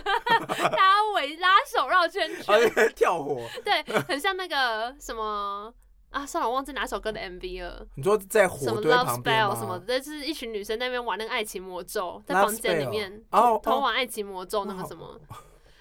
[0.00, 5.74] 庭，大家围拉手绕圈圈，跳火，对，很像那个什么。
[6.14, 7.84] 啊，算了，我忘记哪首歌的 MV 了。
[7.96, 9.54] 你说在火堆旁边吗？
[9.54, 15.20] 什么的，就是一群女生在那边玩那个爱情魔咒，在房间里面哦，偷玩爱情魔咒那个什么。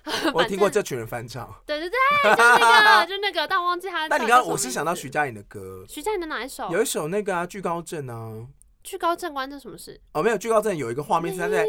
[0.34, 1.48] 我听过这群人翻唱。
[1.66, 1.98] 对对对，
[2.36, 4.10] 就那个，就那个，但我忘记他。
[4.10, 5.86] 但你刚刚我是想到徐佳莹的歌。
[5.88, 6.68] 徐佳莹的哪一首？
[6.72, 8.46] 有一首那个啊，惧高症啊。
[8.84, 10.02] 惧高症关这什么事？
[10.14, 11.64] 哦，没有，惧高症有一个画面是他在。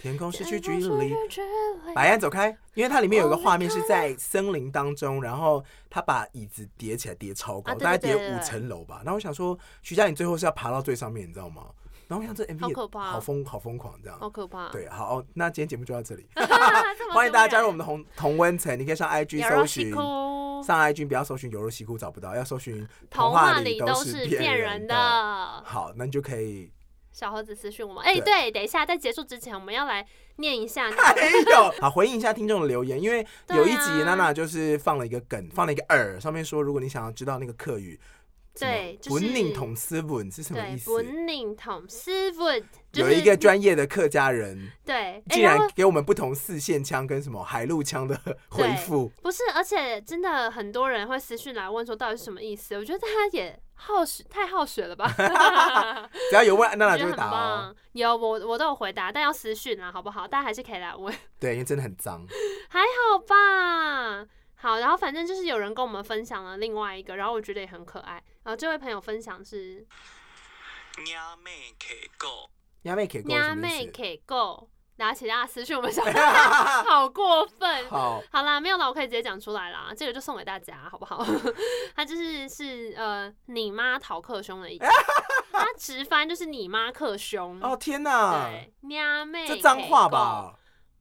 [0.00, 1.14] 天空失去距离，
[1.94, 9.02] 白安走开，因为它里面有一个画面是在森林当中，然后他把椅子叠起来叠超高，大概叠五层楼吧。
[9.04, 11.66] 然后我想说，徐佳莹最后是要爬到最上面，你知道吗？
[12.08, 14.70] 然后我想这 MV 好可怕，好疯，好疯狂，这样好可怕。
[14.70, 16.26] 对，好，那今天节目就到这里，
[17.12, 19.92] 欢迎大家加入我们的同同温层，你可以上 IG 搜寻，
[20.64, 24.94] 上 IG 不要搜寻有肉西裤找不到，要搜寻童话里都是骗人的。
[25.62, 26.72] 好，那你就可以。
[27.20, 30.06] 小猴子私讯我们，哎、欸，对，等一下，在结束之前，我们要来
[30.36, 31.02] 念一下、那个。
[31.02, 33.18] 还有， 好，回应一下听众的留言，因为
[33.50, 38.00] 有一集娜娜就是放了一个梗，放了一个耳，上面说，如果你想要知道那个客语，
[38.58, 40.90] 对，就是本宁同斯文是什么意思？
[40.94, 49.08] 本宁同斯文，有一个专业的客家人，对，竟然给我们不同四线腔跟什么海陆腔的回复。
[49.22, 52.76] 不是，而且真的很多人会私讯来问说，到底是什么意思？
[52.76, 53.60] 我觉得他也。
[53.82, 55.10] 好学太耗血了吧！
[56.28, 57.74] 只要有问，娜娜就会答哦。
[57.92, 60.28] 有我我都有回答，但要私讯啦，好不好？
[60.28, 61.14] 大家还是可以来问。
[61.38, 62.26] 对，因为真的很脏。
[62.68, 64.26] 还好吧。
[64.56, 68.22] 好，然后反正就是有人跟我们分享了另外一个，然后我觉得也很可爱。
[68.42, 69.86] 然后这位朋友分享是。
[71.14, 72.50] 亚妹 K 狗。
[72.82, 74.68] 亚妹 K 狗。
[74.96, 76.12] 拿起大家私讯我们小孩，
[76.84, 77.88] 好过分。
[77.88, 79.94] 好，好啦，没有了，我可以直接讲出来啦。
[79.96, 81.24] 这个就送给大家，好不好？
[81.96, 84.84] 他就是是呃，你妈逃课凶的意思。
[85.52, 87.58] 他直翻就是你妈克凶。
[87.62, 88.42] 哦天哪！
[88.50, 90.52] 对，娘妹，这脏话吧？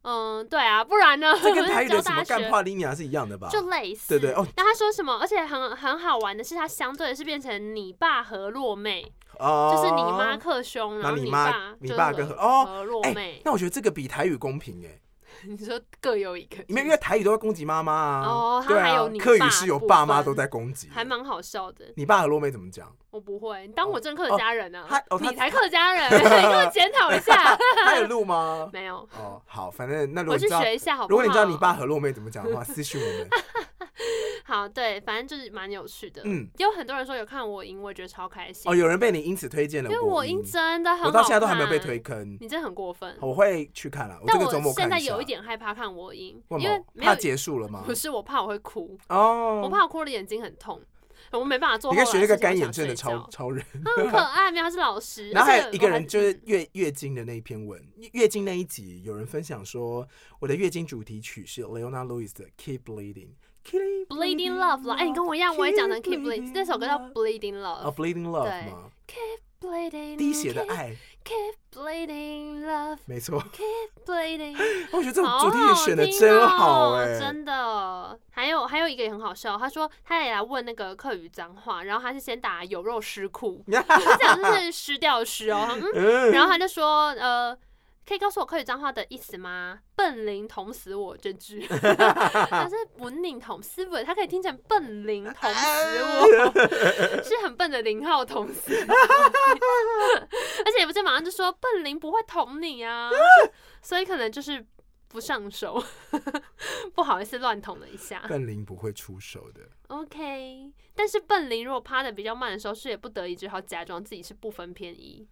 [0.04, 1.38] 嗯，对啊，不然呢？
[1.44, 3.50] 这跟台语的什么干话 Lina 是一样的吧？
[3.52, 4.18] 就类似。
[4.18, 4.48] 对对哦。
[4.56, 5.18] 那他说什么？
[5.20, 9.12] 而且很很好玩的是，他相对的是变成你爸和洛妹。
[9.40, 13.42] 哦，就是你妈克兄，然后你爸，你爸跟哦，和洛妹。
[13.44, 15.00] 那我觉得这个比台语公平哎。
[15.48, 18.26] 你说各有一个，因为因为台语都在攻击妈妈啊。
[18.28, 21.86] 哦，他还有你客语是有爸妈都在攻击，还蛮好笑的。
[21.96, 22.94] 你爸和洛妹怎么讲？
[23.10, 24.86] 我不会，你当我真客家人啊？
[25.22, 27.58] 你才客家人， 你给我检讨一下。
[27.86, 28.70] 他有录吗？
[28.74, 28.98] 没有。
[29.18, 31.16] 哦，好，反正那如果我去学一下好不好？
[31.16, 33.30] 如果你知道你爸和洛妹怎么讲的话，私讯我们。
[34.46, 36.22] 好，对，反正就是蛮有趣的。
[36.26, 38.72] 嗯，有很多人说有看我赢，我觉得超开心。
[38.72, 39.90] 哦，有人被你因此推荐了。
[39.90, 42.38] 因为我赢真的很好，我到现在都还没有被推坑。
[42.42, 43.16] 你真的很过分。
[43.22, 44.84] 我会去看了，但我这个周末看。
[44.84, 47.84] 现在有一点害怕看我赢，因为怕结束了吗？
[47.86, 48.98] 不是，我怕我会哭。
[49.10, 49.62] 哦。
[49.64, 50.82] 我怕我哭了眼睛很痛，
[51.32, 51.92] 我没办法做。
[51.92, 53.64] 你可以学那个干眼症的超超人。
[53.98, 55.30] 很可 爱，没有，他是老师。
[55.32, 57.80] 然后还有一个人就是月月经的那一篇文，
[58.14, 60.08] 月经那一集有人分享说，
[60.40, 63.30] 我的月经主题曲是 Leona Lewis 的 Keep Bleeding。
[64.10, 67.88] Bleeding Love 啦，哎，你跟我一样，我也讲成 Keep Bleeding，这首歌叫 Bleeding Love。
[67.88, 68.74] 哦，Bleeding Love 对
[69.08, 74.58] ，Keep Bleeding，滴血的爱，Keep Bleeding Love，没错，Keep Bleeding。
[74.92, 78.18] 我觉得这种主题也选的真好哎，真的。
[78.32, 87.56] 还有还有一个也很好笑，他说他也来问那个客语脏话，然后他是先打有肉湿裤，他讲的是湿掉的湿哦，嗯然后他就说呃。
[88.10, 89.82] 可以告诉我客语脏话的意思吗？
[89.96, 95.68] 笨灵捅死我这句， 他是本宁捅死我，他可以听成笨灵捅死
[96.02, 96.52] 我，
[97.24, 98.94] 是很笨的零号捅死我，
[100.66, 103.12] 而且也不是马上就说笨灵不会捅你啊，
[103.84, 104.66] 所以可能就是
[105.08, 105.80] 不上手，
[106.96, 108.26] 不好意思乱捅了一下。
[108.28, 109.62] 笨灵不会出手的。
[109.90, 115.28] OK，但是笨灵如果趴的比较慢的时候，是也不得已只好假装自己是不分偏一。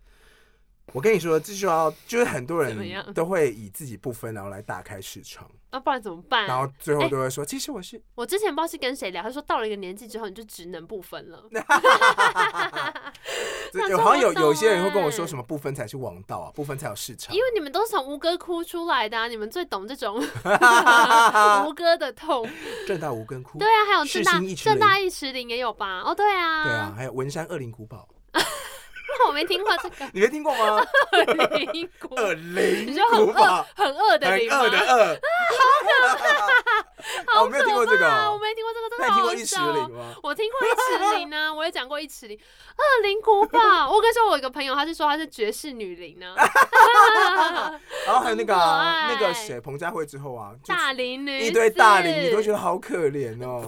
[0.93, 5.49] 我跟你说，这就要就是很多人都会以自己不分，然后来打开市场。
[5.69, 6.47] 那、啊、不然怎么办？
[6.47, 11.43] 然后最后都会说，欸、其实我是我之前不知道是跟谁聊，他说到了一个年纪之后，你就只能不分了。
[13.89, 17.35] 有好像有有些人会跟我说，什么不分才是王道啊，不分才有市场。
[17.35, 20.15] 因为你们都是从吴哥窟出来的、啊，你们最懂这种
[21.67, 22.49] 吴哥的痛。
[22.87, 25.99] 正大吴哥窟，对啊，还有正大正大一池林也有吧？
[25.99, 28.07] 哦，对啊，对啊，还有文山二林古堡。
[29.27, 30.85] 我没听过这个， 你没听过吗？
[31.11, 31.23] 二
[31.57, 35.19] 林古，二零你说很饿，很饿的饿的饿，
[35.57, 36.96] 好可怕，
[37.41, 39.63] 我 没有听过这个，我没听过这个，真的好好笑。
[40.23, 42.37] 我听过一池林呢， 我也讲过一池林，
[42.75, 43.59] 二林古堡。
[43.91, 46.33] 我跟你说，我有一个朋友，他是说他是绝世女伶呢。
[48.05, 53.63] 然后还有那个那个谁，彭佳慧之后啊，大龄女，一堆大龄，你都觉得好可怜哦。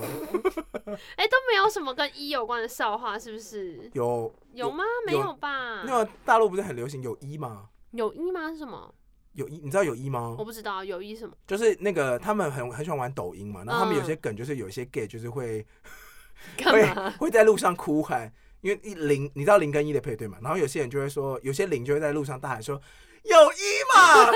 [1.15, 3.89] 哎，都没有什么跟一有关的笑话，是不是？
[3.93, 4.33] 有。
[4.53, 4.83] 有吗？
[5.05, 5.83] 没有吧？
[5.85, 7.65] 那个大陆不是很流行有一吗？
[7.91, 8.49] 有一吗？
[8.49, 8.91] 是什么？
[9.39, 10.35] 有一，你知道有一吗？
[10.37, 11.33] 我不知道有一什么。
[11.47, 15.65] 就是那个他们很很喜欢玩抖音嘛，然后他们有些梗就是有一些 gay 就是会
[16.65, 16.85] 会
[17.17, 18.31] 会在路上哭喊，
[18.61, 22.79] 因为一零你知道零跟一的配对嘛，然后有些人就会说，有些零就会在路上大喊说。
[23.21, 23.57] 有一
[23.93, 24.31] 嘛，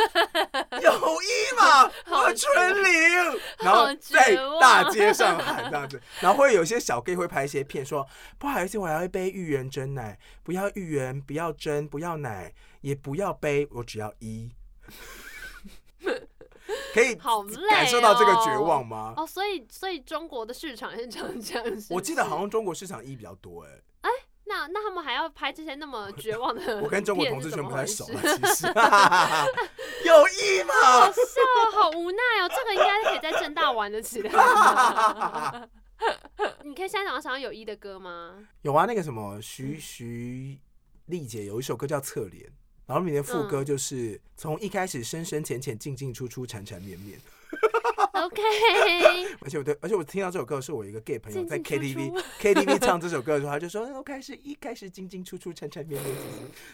[0.81, 8.05] 有一嘛， 我春玲， 然后在大街上喊这样子，然后会有些小 gay 会拍一些片说，
[8.37, 14.51] 不好意思，我要一杯芋圆真奶，不要芋圆，不要真，不要奶，也不要杯，我只要一，
[16.93, 17.15] 可以
[17.69, 19.13] 感受到这个绝望吗？
[19.17, 21.27] 哦，所以所以中国的市场是这样，
[21.89, 23.69] 我记得好像中国市场一比较多哎，
[24.01, 24.09] 哎。
[24.45, 26.81] 那那他们还要拍这些那么绝望的？
[26.81, 28.67] 我跟中国同志圈不太熟了，其实
[30.05, 30.73] 有意吗？
[30.83, 31.21] 好笑，
[31.71, 32.49] 好无奈哦。
[32.53, 34.29] 这个应该是可以在正大玩得起来。
[36.63, 38.45] 你可以现在想想有意的歌吗？
[38.63, 40.59] 有啊，那个什么徐徐
[41.05, 42.45] 丽姐有一首歌叫《侧脸》，
[42.85, 47.17] 然后里面副歌就是从一开始深深浅浅进进出出缠缠绵绵。
[48.13, 48.41] OK，
[49.41, 56.15] 而且我对，而且我听到这首歌是我一个 gay 朋友在 KTV KTV 唱这首歌的时候，他就说：“OK 是一开始进进出出缠缠绵绵。”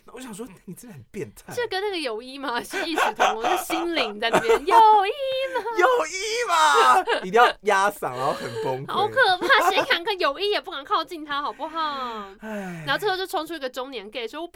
[0.05, 1.53] 那我想说，你真的很变态。
[1.55, 2.61] 这跟那个友谊嘛？
[2.61, 7.21] 是异曲同工，是心灵在那边友谊嘛，友谊嘛？
[7.23, 9.69] 一定要压嗓，然后很崩溃，好可怕！
[9.69, 12.27] 谁敢跟友谊也不敢靠近他，好不好？
[12.41, 14.53] 然后最后就冲出一个中年 gay 说：“我不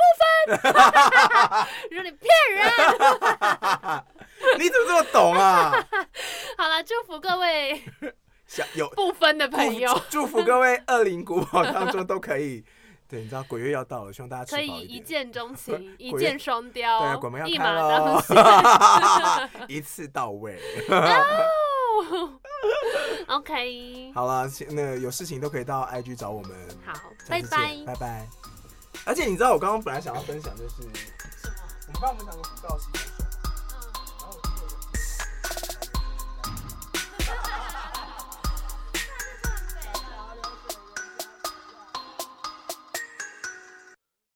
[0.49, 0.59] 分。”
[1.89, 2.69] 你说你骗人。
[4.59, 5.71] 你怎么这么懂啊？
[6.57, 7.83] 好了，祝福各位
[8.47, 12.63] 想有不分的朋友， 祝福各位二零古堡当中都可以。
[13.07, 14.57] 对，你知道鬼月要到了，希望大家。
[14.57, 16.99] 可以一见钟情，一箭双雕。
[16.99, 20.59] 对，鬼门要开了， 一次到位。
[20.89, 22.29] No!
[23.27, 26.51] OK，好了，那有事情都可以到 IG 找我们。
[26.85, 26.93] 好，
[27.29, 28.27] 拜拜，拜拜。
[29.05, 32.87] 而且你知道，我刚刚本来想要分享就是，我们帮我们讲个古道西。